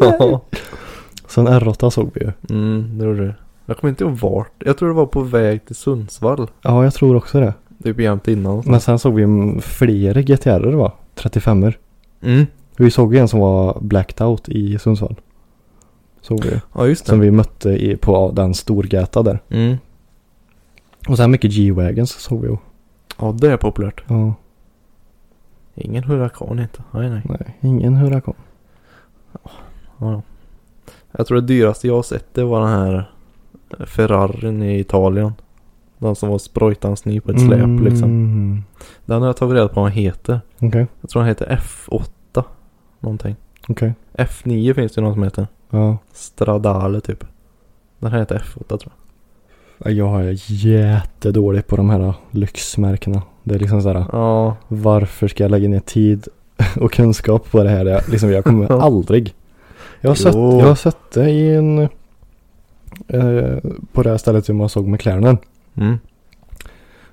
[0.01, 0.41] Ja.
[1.29, 2.33] Sen R8 såg vi ju.
[2.51, 3.35] Mm, det gjorde det.
[3.67, 4.53] Jag kommer inte ihåg vart.
[4.59, 6.51] Jag tror det var på väg till Sundsvall.
[6.63, 7.55] Ja, jag tror också det.
[7.85, 8.63] Typ jämt innan.
[8.67, 10.93] Men sen såg vi flera GTR va?
[11.15, 11.73] 35
[12.23, 12.47] Mm.
[12.77, 15.17] Vi såg ju en som var blacked out i Sundsvall.
[16.21, 16.61] Såg vi.
[16.75, 17.11] Ja, just det.
[17.11, 19.39] Som vi mötte i, på den storgata där.
[19.49, 19.77] Mm.
[21.09, 22.57] Och sen mycket G-Wagons såg vi ju.
[23.19, 24.03] Ja, det är populärt.
[24.09, 24.35] Ja,
[25.75, 26.83] Ingen hurrakan inte.
[26.91, 27.23] Nej, nej.
[27.25, 28.35] nej, ingen Huracan.
[29.33, 29.51] Ja,
[29.99, 30.23] ja.
[31.13, 33.11] Jag tror det dyraste jag har sett det var den här
[33.87, 35.33] Ferrarin i Italien.
[35.99, 38.05] Den som var sprojtans ny på ett släp liksom.
[38.11, 38.63] Mm.
[39.05, 40.41] Den har jag tagit reda på vad den heter.
[40.59, 42.45] Okej, Jag tror den heter F8.
[43.01, 43.37] Någonting.
[43.69, 43.95] okej.
[44.13, 45.47] F9 finns det någon som heter.
[45.71, 45.99] Ja.
[46.13, 47.25] Stradale typ.
[47.99, 48.93] Den här heter F8 tror
[49.79, 49.93] jag.
[49.93, 53.23] Jag är jättedålig på de här lyxmärkena.
[53.43, 54.57] Det är liksom såhär, Ja.
[54.69, 56.29] varför ska jag lägga ner tid
[56.81, 57.85] och kunskap på det här?
[57.87, 59.35] Jag, liksom, jag kommer aldrig.
[60.01, 61.79] Jag har, sett, jag har sett det i en,
[63.09, 63.59] eh,
[63.93, 65.39] på det här stället som jag såg McLaren.
[65.75, 65.99] Mm.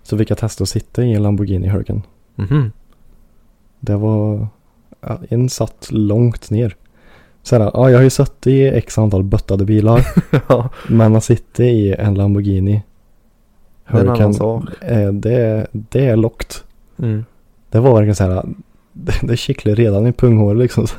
[0.03, 2.01] Så fick jag testa att sitta i en Lamborghini Huracan.
[2.35, 2.71] Mhm.
[3.79, 4.47] Det var,
[5.29, 6.75] en satt långt ner.
[7.47, 10.07] Såhär, ja jag har ju suttit i x antal böttade bilar.
[10.49, 10.69] ja.
[10.89, 12.81] men att sitta i en Lamborghini
[13.91, 14.63] Det är en annan sak.
[14.81, 16.63] eh, det, det är lockt.
[16.99, 17.25] Mm.
[17.69, 18.43] Det var verkligen så här.
[18.93, 20.87] Det, det kittlar redan i punghåret liksom.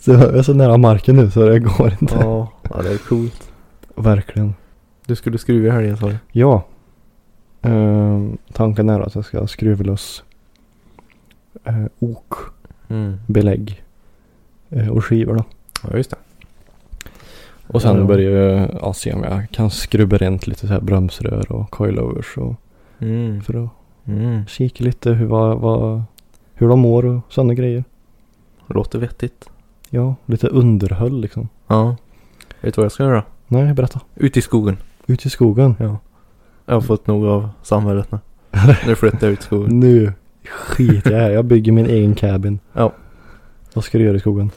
[0.00, 2.14] så jag är så nära marken nu så det går inte.
[2.20, 2.52] Ja.
[2.70, 3.50] ja, det är coolt.
[3.96, 4.54] Verkligen.
[5.06, 6.16] Du skulle skruva i helgen sa du?
[6.32, 6.64] Ja.
[7.62, 10.24] Ehm, tanken är att jag ska skruva loss
[11.68, 12.34] uh, ok,
[12.88, 13.16] Mm.
[13.26, 13.89] belägg eh,
[14.90, 15.44] och skivor då.
[15.90, 16.16] Ja, just det.
[17.66, 18.06] Och sen Ja, ja.
[18.06, 22.36] börjar jag ja, se om jag kan skrubba rent lite så här bromsrör och coilovers
[22.38, 22.54] och
[22.98, 23.42] Mm.
[23.42, 23.70] för att
[24.06, 24.46] Mm.
[24.46, 26.02] kika lite hur, vad, vad,
[26.54, 27.84] hur de mår och sådana grejer.
[28.66, 29.50] Låter vettigt.
[29.90, 31.48] Ja, lite underhåll liksom.
[31.66, 31.96] Ja.
[32.60, 33.22] Vet du vad jag ska göra?
[33.46, 34.00] Nej, berätta.
[34.14, 34.76] Ut i skogen.
[35.06, 35.74] Ut i skogen.
[35.78, 35.96] Ja.
[36.66, 38.18] Jag har fått nog av samhället nu.
[38.86, 39.80] Nu flyttar jag ut i skogen.
[39.80, 40.12] Nu
[40.48, 41.30] skiter jag här.
[41.30, 42.58] Jag bygger min egen cabin.
[42.72, 42.92] Ja.
[43.74, 44.50] Vad ska du göra i skogen?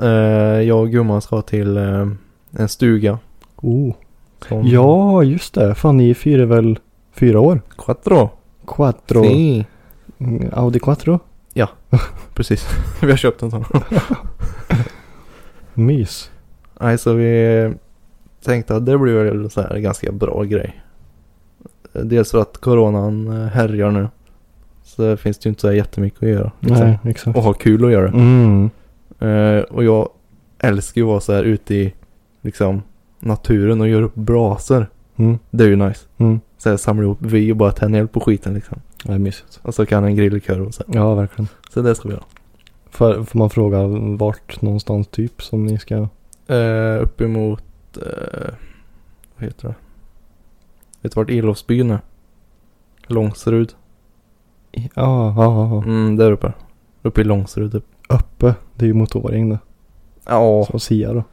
[0.00, 0.08] Eh,
[0.62, 2.08] jag och gumman ska till eh,
[2.50, 3.18] en stuga.
[3.56, 3.94] Oh.
[4.48, 5.74] Som Ja, just det.
[5.74, 6.78] Fan, ni firar väl
[7.12, 7.60] fyra år?
[7.76, 8.30] Quattro.
[8.66, 9.22] Quattro.
[9.22, 9.66] Si.
[10.18, 11.20] Mm, Audi Quattro.
[12.34, 12.66] Precis.
[13.02, 13.64] vi har köpt en sån.
[15.74, 16.30] Mys.
[16.80, 17.72] Nej, så vi
[18.44, 20.82] tänkte att det blir väl så här en ganska bra grej.
[21.92, 24.08] Dels för att coronan eh, härjar nu.
[24.96, 26.52] Så finns det ju inte så här jättemycket att göra.
[26.60, 26.86] liksom.
[26.86, 27.36] Nej, exakt.
[27.36, 28.08] Och ha kul att göra.
[28.08, 28.70] Mm.
[29.18, 30.08] Eh, och jag
[30.58, 31.94] älskar ju att vara så här ute i
[32.42, 32.82] liksom
[33.20, 34.86] naturen och göra upp brasor.
[35.16, 35.38] Mm.
[35.50, 36.06] Det är ju nice.
[36.18, 36.40] Mm.
[36.58, 38.78] Så här samla ihop vi och bara tända eld på skiten liksom.
[39.04, 39.60] Det är mysigt.
[39.62, 40.82] Och så kan en grillkör och så.
[40.86, 41.48] Ja, verkligen.
[41.74, 42.24] Så det ska vi göra.
[42.90, 43.86] Får, får man fråga
[44.16, 46.08] vart någonstans typ som ni ska?
[46.46, 47.64] Eh, uppemot,
[47.96, 48.52] eh,
[49.36, 49.74] vad heter det?
[51.02, 51.98] Vet du vart Ilofsbyn är?
[53.06, 53.74] Långserud.
[54.72, 55.82] Ja, ja, ja.
[55.82, 56.52] Mm, där uppe.
[57.02, 57.84] Uppe i Långserud typ.
[58.08, 58.54] Uppe.
[58.76, 59.58] Det är ju motoring det.
[60.26, 61.24] Ja, Som Sia då.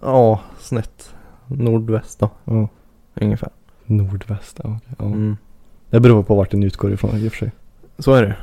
[0.00, 1.14] ja, snett.
[1.46, 2.68] Nordväst då, Ja.
[3.14, 3.48] ungefär.
[3.86, 4.60] Nordväst.
[4.64, 4.94] Ja, okej.
[4.98, 5.04] ja.
[5.04, 5.36] Mm.
[5.90, 7.52] Det beror på vart den utgår ifrån i och för sig.
[7.98, 8.36] Så är det.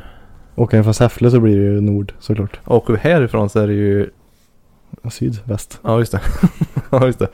[0.56, 2.60] Åker den från Säffle så blir det ju nord såklart.
[2.68, 4.10] Åker vi härifrån så är det ju,
[5.02, 5.80] Ja, Syd, väst.
[5.84, 6.22] ja just det.
[6.90, 7.28] ja just det.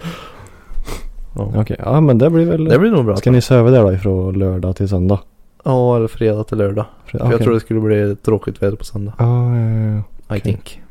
[1.35, 1.51] Ja.
[1.55, 2.65] Okej, ja men det blir väl.
[2.65, 3.15] Det blir nog bra.
[3.15, 5.19] Ska ni söva där då ifrån lördag till söndag?
[5.65, 6.85] Ja, eller fredag till lördag.
[7.05, 9.13] För, För jag tror det skulle bli tråkigt väder på söndag.
[9.17, 9.97] Ja, ja, ja, ja.
[9.97, 10.41] I Okej.
[10.41, 10.81] think.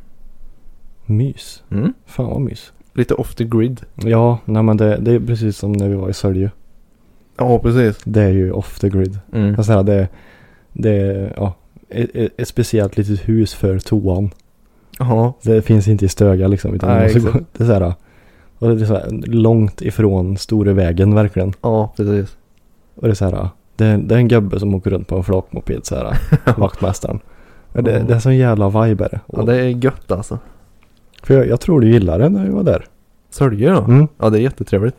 [1.07, 1.63] Mys.
[1.71, 1.93] Mm.
[2.07, 2.73] Fan vad mys.
[2.95, 3.81] Lite off the grid.
[3.95, 6.51] Ja, nej men det, det är precis som när vi var i Sölje.
[7.37, 8.01] Ja, precis.
[8.05, 9.19] Det är ju off the grid.
[9.33, 9.65] Mm.
[9.65, 10.09] Säger det,
[10.73, 11.55] det är ja,
[11.89, 14.31] ett, ett, ett speciellt litet hus för toan.
[14.99, 16.75] Ja, Det finns inte i Stöga liksom.
[16.75, 17.95] Utan Nej, gå, det är så här,
[18.59, 21.53] och det är så här långt ifrån stora vägen verkligen.
[21.61, 22.37] ja precis.
[22.95, 25.25] Och det är så här, det, det är en gubbe som åker runt på en
[25.25, 26.17] flakmoped så här,
[26.57, 27.21] vaktmästaren.
[27.73, 29.21] Det, det är sån jävla vibe är det.
[29.27, 30.39] Ja, det är gött alltså.
[31.23, 32.85] För jag, jag tror du gillar det när vi var där.
[33.31, 33.81] Sölje då?
[33.81, 34.09] Mm.
[34.19, 34.97] Ja, det är jättetrevligt.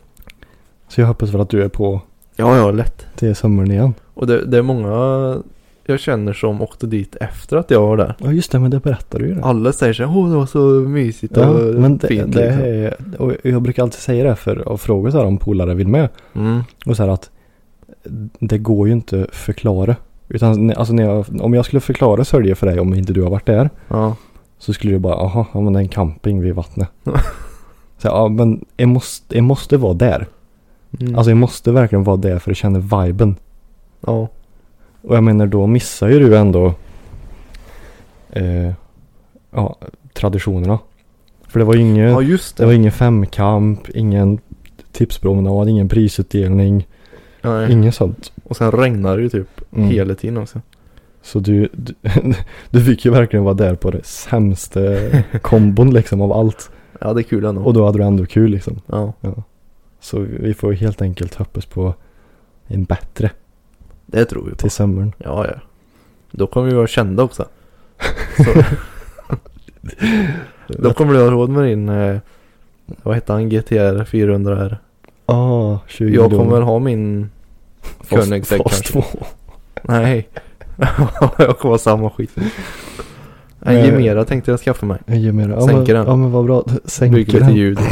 [0.88, 2.00] Så jag hoppas väl att du är på
[2.36, 3.06] Ja, ja, lätt.
[3.16, 3.94] till sommaren igen.
[4.14, 5.36] Och det, det är många
[5.84, 8.14] jag känner som åkte dit efter att jag var där.
[8.18, 9.34] Ja just det, men det berättar du ju.
[9.34, 9.42] Det.
[9.44, 10.58] Alla säger så åh det var så
[10.88, 12.64] mysigt Ja, och men det, fint det liksom.
[12.64, 15.88] är, och jag brukar alltid säga det för att fråga så här om polare vill
[15.88, 16.08] med.
[16.34, 16.60] Mm.
[16.86, 17.30] Och så här att
[18.40, 19.96] det går ju inte förklara.
[20.28, 23.46] Utan alltså jag, om jag skulle förklara Sölje för dig om inte du har varit
[23.46, 23.70] där.
[23.88, 24.16] Ja.
[24.58, 26.88] Så skulle du bara, aha, ja, men det är en camping vid vattnet.
[27.98, 30.26] så ja men jag måste, jag måste vara där.
[31.00, 31.14] Mm.
[31.16, 33.36] Alltså jag måste verkligen vara där för att känna viben.
[34.06, 34.28] ja.
[35.02, 36.74] Och jag menar då missar ju du ändå
[38.30, 38.72] eh,
[39.50, 39.76] ja,
[40.12, 40.78] traditionerna.
[41.48, 42.66] För det var ju ingen, Ja det det.
[42.66, 44.38] var ingen femkamp, ingen
[44.92, 46.86] tipspromenad, ingen prisutdelning,
[47.46, 47.72] Nej.
[47.72, 48.32] inget sånt.
[48.44, 49.88] Och sen regnar det ju typ Mm.
[49.88, 50.60] hela tiden också.
[51.22, 51.94] Så du, du,
[52.70, 54.80] du fick ju verkligen vara där på det sämsta
[55.42, 56.70] kombon liksom av allt.
[57.00, 57.62] Ja det är kul ändå.
[57.62, 58.80] Och då hade du ändå kul liksom.
[58.86, 59.12] Ja.
[60.00, 61.94] Så vi får helt enkelt hoppas på
[62.66, 63.30] en bättre
[64.06, 64.56] Det tror vi på.
[64.56, 65.12] till sommaren.
[65.18, 65.54] Ja ja.
[66.30, 67.44] Då kommer vi vara kända också.
[68.36, 68.62] Så.
[70.68, 72.16] Då kommer du ha råd med din, eh,
[73.02, 74.76] vad heter han, GTR 400R.
[75.26, 77.30] Ah, 20 Jag kommer ha min
[77.98, 78.92] Fast- Koenigsegg Fast kanske.
[78.92, 79.04] två.
[79.82, 80.28] Nej.
[81.38, 82.30] jag kommer ha samma skit.
[83.60, 84.98] En Eh, Gemera tänkte jag skaffa mig.
[85.06, 85.48] Ger mer.
[85.48, 86.06] Ja, Sänker men, den.
[86.06, 86.64] Ja men vad bra.
[86.84, 87.54] Sänker Bygger lite den.
[87.54, 87.78] ljud.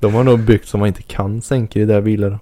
[0.00, 2.38] De har nog byggt som man inte kan sänka i där bilar.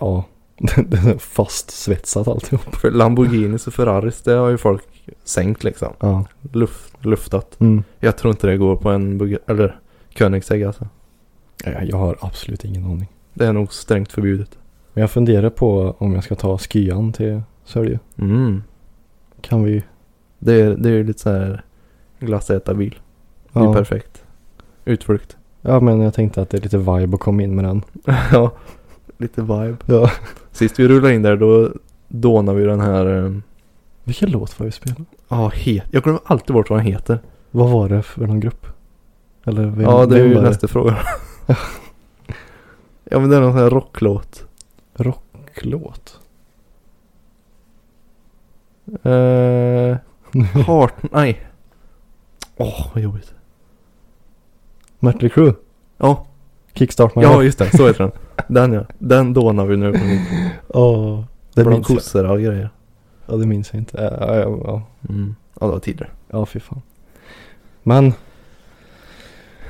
[0.00, 0.24] Ja.
[0.76, 2.74] Den är fast svetsat alltihop.
[2.76, 4.82] För Lamborghinis och Ferraris det har ju folk
[5.24, 5.92] sänkt liksom.
[6.00, 6.24] Ja.
[6.52, 7.60] Luft, luftat.
[7.60, 7.84] Mm.
[8.00, 9.76] Jag tror inte det går på en Bugatti, eller
[10.18, 10.88] Koenigsegg alltså.
[11.64, 13.08] Ja, Jag har absolut ingen aning.
[13.34, 14.58] Det är nog strängt förbjudet.
[14.92, 17.98] Men jag funderar på om jag ska ta skyan till Sölje.
[18.18, 18.62] Mm.
[19.40, 19.82] Kan vi?
[20.38, 21.64] Det är, det är lite så här
[22.20, 22.98] glassätarbil.
[23.52, 23.72] Det är Ja.
[23.74, 24.24] perfekt.
[24.84, 25.36] Utflykt.
[25.60, 27.82] ja men jag tänkte att det är lite vibe att komma in med den.
[28.32, 28.52] ja.
[29.18, 29.76] Lite vibe.
[29.86, 30.10] Ja.
[30.52, 31.70] Sist vi rullade in där då
[32.08, 33.24] dånade vi den här.
[33.24, 33.32] eh,
[34.04, 35.04] Vilken låt var vi spelade?
[35.28, 35.84] Ja, het.
[35.90, 37.18] Jag glömmer alltid bort vad den heter.
[37.50, 38.66] Vad var det för någon grupp?
[39.44, 40.96] Eller vem, ja, det är ju nästa fråga.
[43.12, 44.44] ja, men det är någon sån här rocklåt.
[44.94, 46.20] Rocklåt?
[49.02, 49.96] Eh,
[50.66, 50.94] Heart...
[51.12, 51.46] Nej.
[52.56, 53.34] Åh, vad jobbigt.
[54.98, 55.54] Mötley Crüe?
[55.98, 56.26] Ja,
[56.74, 57.76] Kickstart My ja just det.
[57.76, 58.12] Så heter den.
[58.48, 58.84] Den ja.
[58.98, 59.92] Den dånar vi nu.
[60.74, 61.24] Ja.
[61.54, 62.70] Det Bland kossor och grejer.
[63.26, 64.16] Ja det minns jag inte.
[64.20, 64.82] Ja, ja, ja.
[65.08, 65.34] Mm.
[65.60, 66.10] Ja, det var tidigare.
[66.30, 66.82] ja fy fan.
[67.82, 68.12] Men.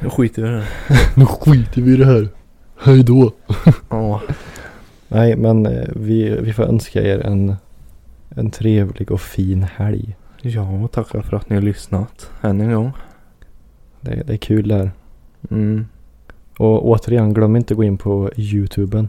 [0.01, 0.69] Nu skiter vi i det här.
[1.17, 2.29] Nu skiter vi i det här.
[2.85, 3.33] Hej då.
[3.89, 4.21] Ja.
[5.09, 7.57] Nej men eh, vi, vi får önska er en,
[8.29, 10.17] en trevlig och fin helg.
[10.43, 12.31] Ja, tackar för att ni har lyssnat.
[12.43, 12.93] Än en gång.
[14.01, 14.91] Det, det är kul där.
[15.51, 15.87] Mm.
[16.59, 19.09] Och återigen glöm inte att gå in på YouTuben.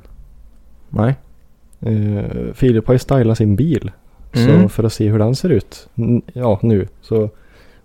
[0.89, 1.15] Nej.
[1.87, 3.91] Uh, Filip har ju stylat sin bil.
[4.33, 4.69] Så Mm.
[4.69, 5.89] för att se hur den ser ut.
[6.33, 6.87] Ja nu.
[7.01, 7.29] Så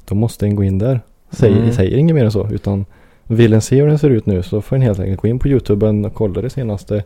[0.08, 1.00] då måste en gå in där.
[1.30, 1.72] Säger, Mm.
[1.72, 2.48] säger inget mer än så.
[2.50, 2.84] Utan
[3.28, 5.38] vill en se hur den ser ut nu så får en helt enkelt gå in
[5.38, 7.04] på YouTuben och kolla det senaste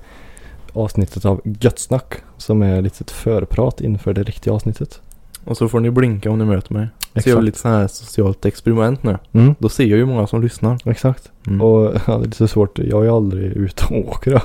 [0.73, 2.15] avsnittet av Göttsnack.
[2.37, 5.01] Som är lite ett förprat inför det riktiga avsnittet.
[5.45, 6.89] Och så får ni blinka om ni möter mig.
[7.23, 9.19] Så gör vi lite så här socialt experiment nu.
[9.33, 10.79] Mm, Då ser jag ju många som lyssnar.
[10.85, 11.31] exakt.
[11.47, 11.61] Mm.
[11.61, 12.79] Och ja, det är lite svårt.
[12.79, 14.43] Jag är aldrig ute och åker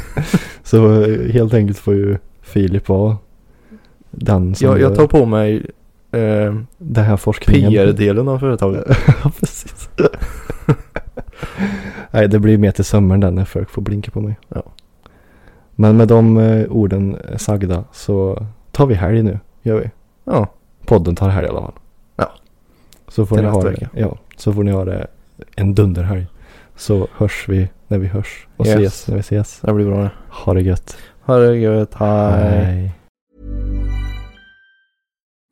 [0.64, 3.16] så eh, helt enkelt får ju Filip vara
[4.10, 5.56] den som jag, jag tar på mig
[6.12, 7.70] eh, den här forskningen.
[7.72, 8.84] PR-delen av företaget.
[9.24, 9.88] ja, precis.
[12.10, 14.38] Nej, det blir mer till sommaren där när folk får blinka på mig.
[14.48, 14.62] Ja.
[15.70, 19.90] Men med de eh, orden sagda så tar vi helg nu, gör vi.
[20.24, 20.46] Ja.
[20.86, 21.74] Podden tar helg i alla fall.
[22.16, 22.32] Ja.
[23.08, 23.88] Så får Till ni ha det.
[23.94, 25.06] Ja, så får ni ha det
[25.56, 26.26] en dunderhelg.
[26.76, 28.74] Så hörs vi när vi hörs och Yes.
[28.76, 29.60] ses när vi ses.
[29.60, 30.10] Det blir bra det.
[30.30, 30.96] Ha det gött.
[31.22, 31.94] Ha det gött.
[31.94, 32.92] Hej.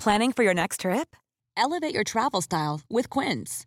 [0.04, 1.08] Planning for your next trip?
[1.56, 3.66] Elevate your travel style with Quince.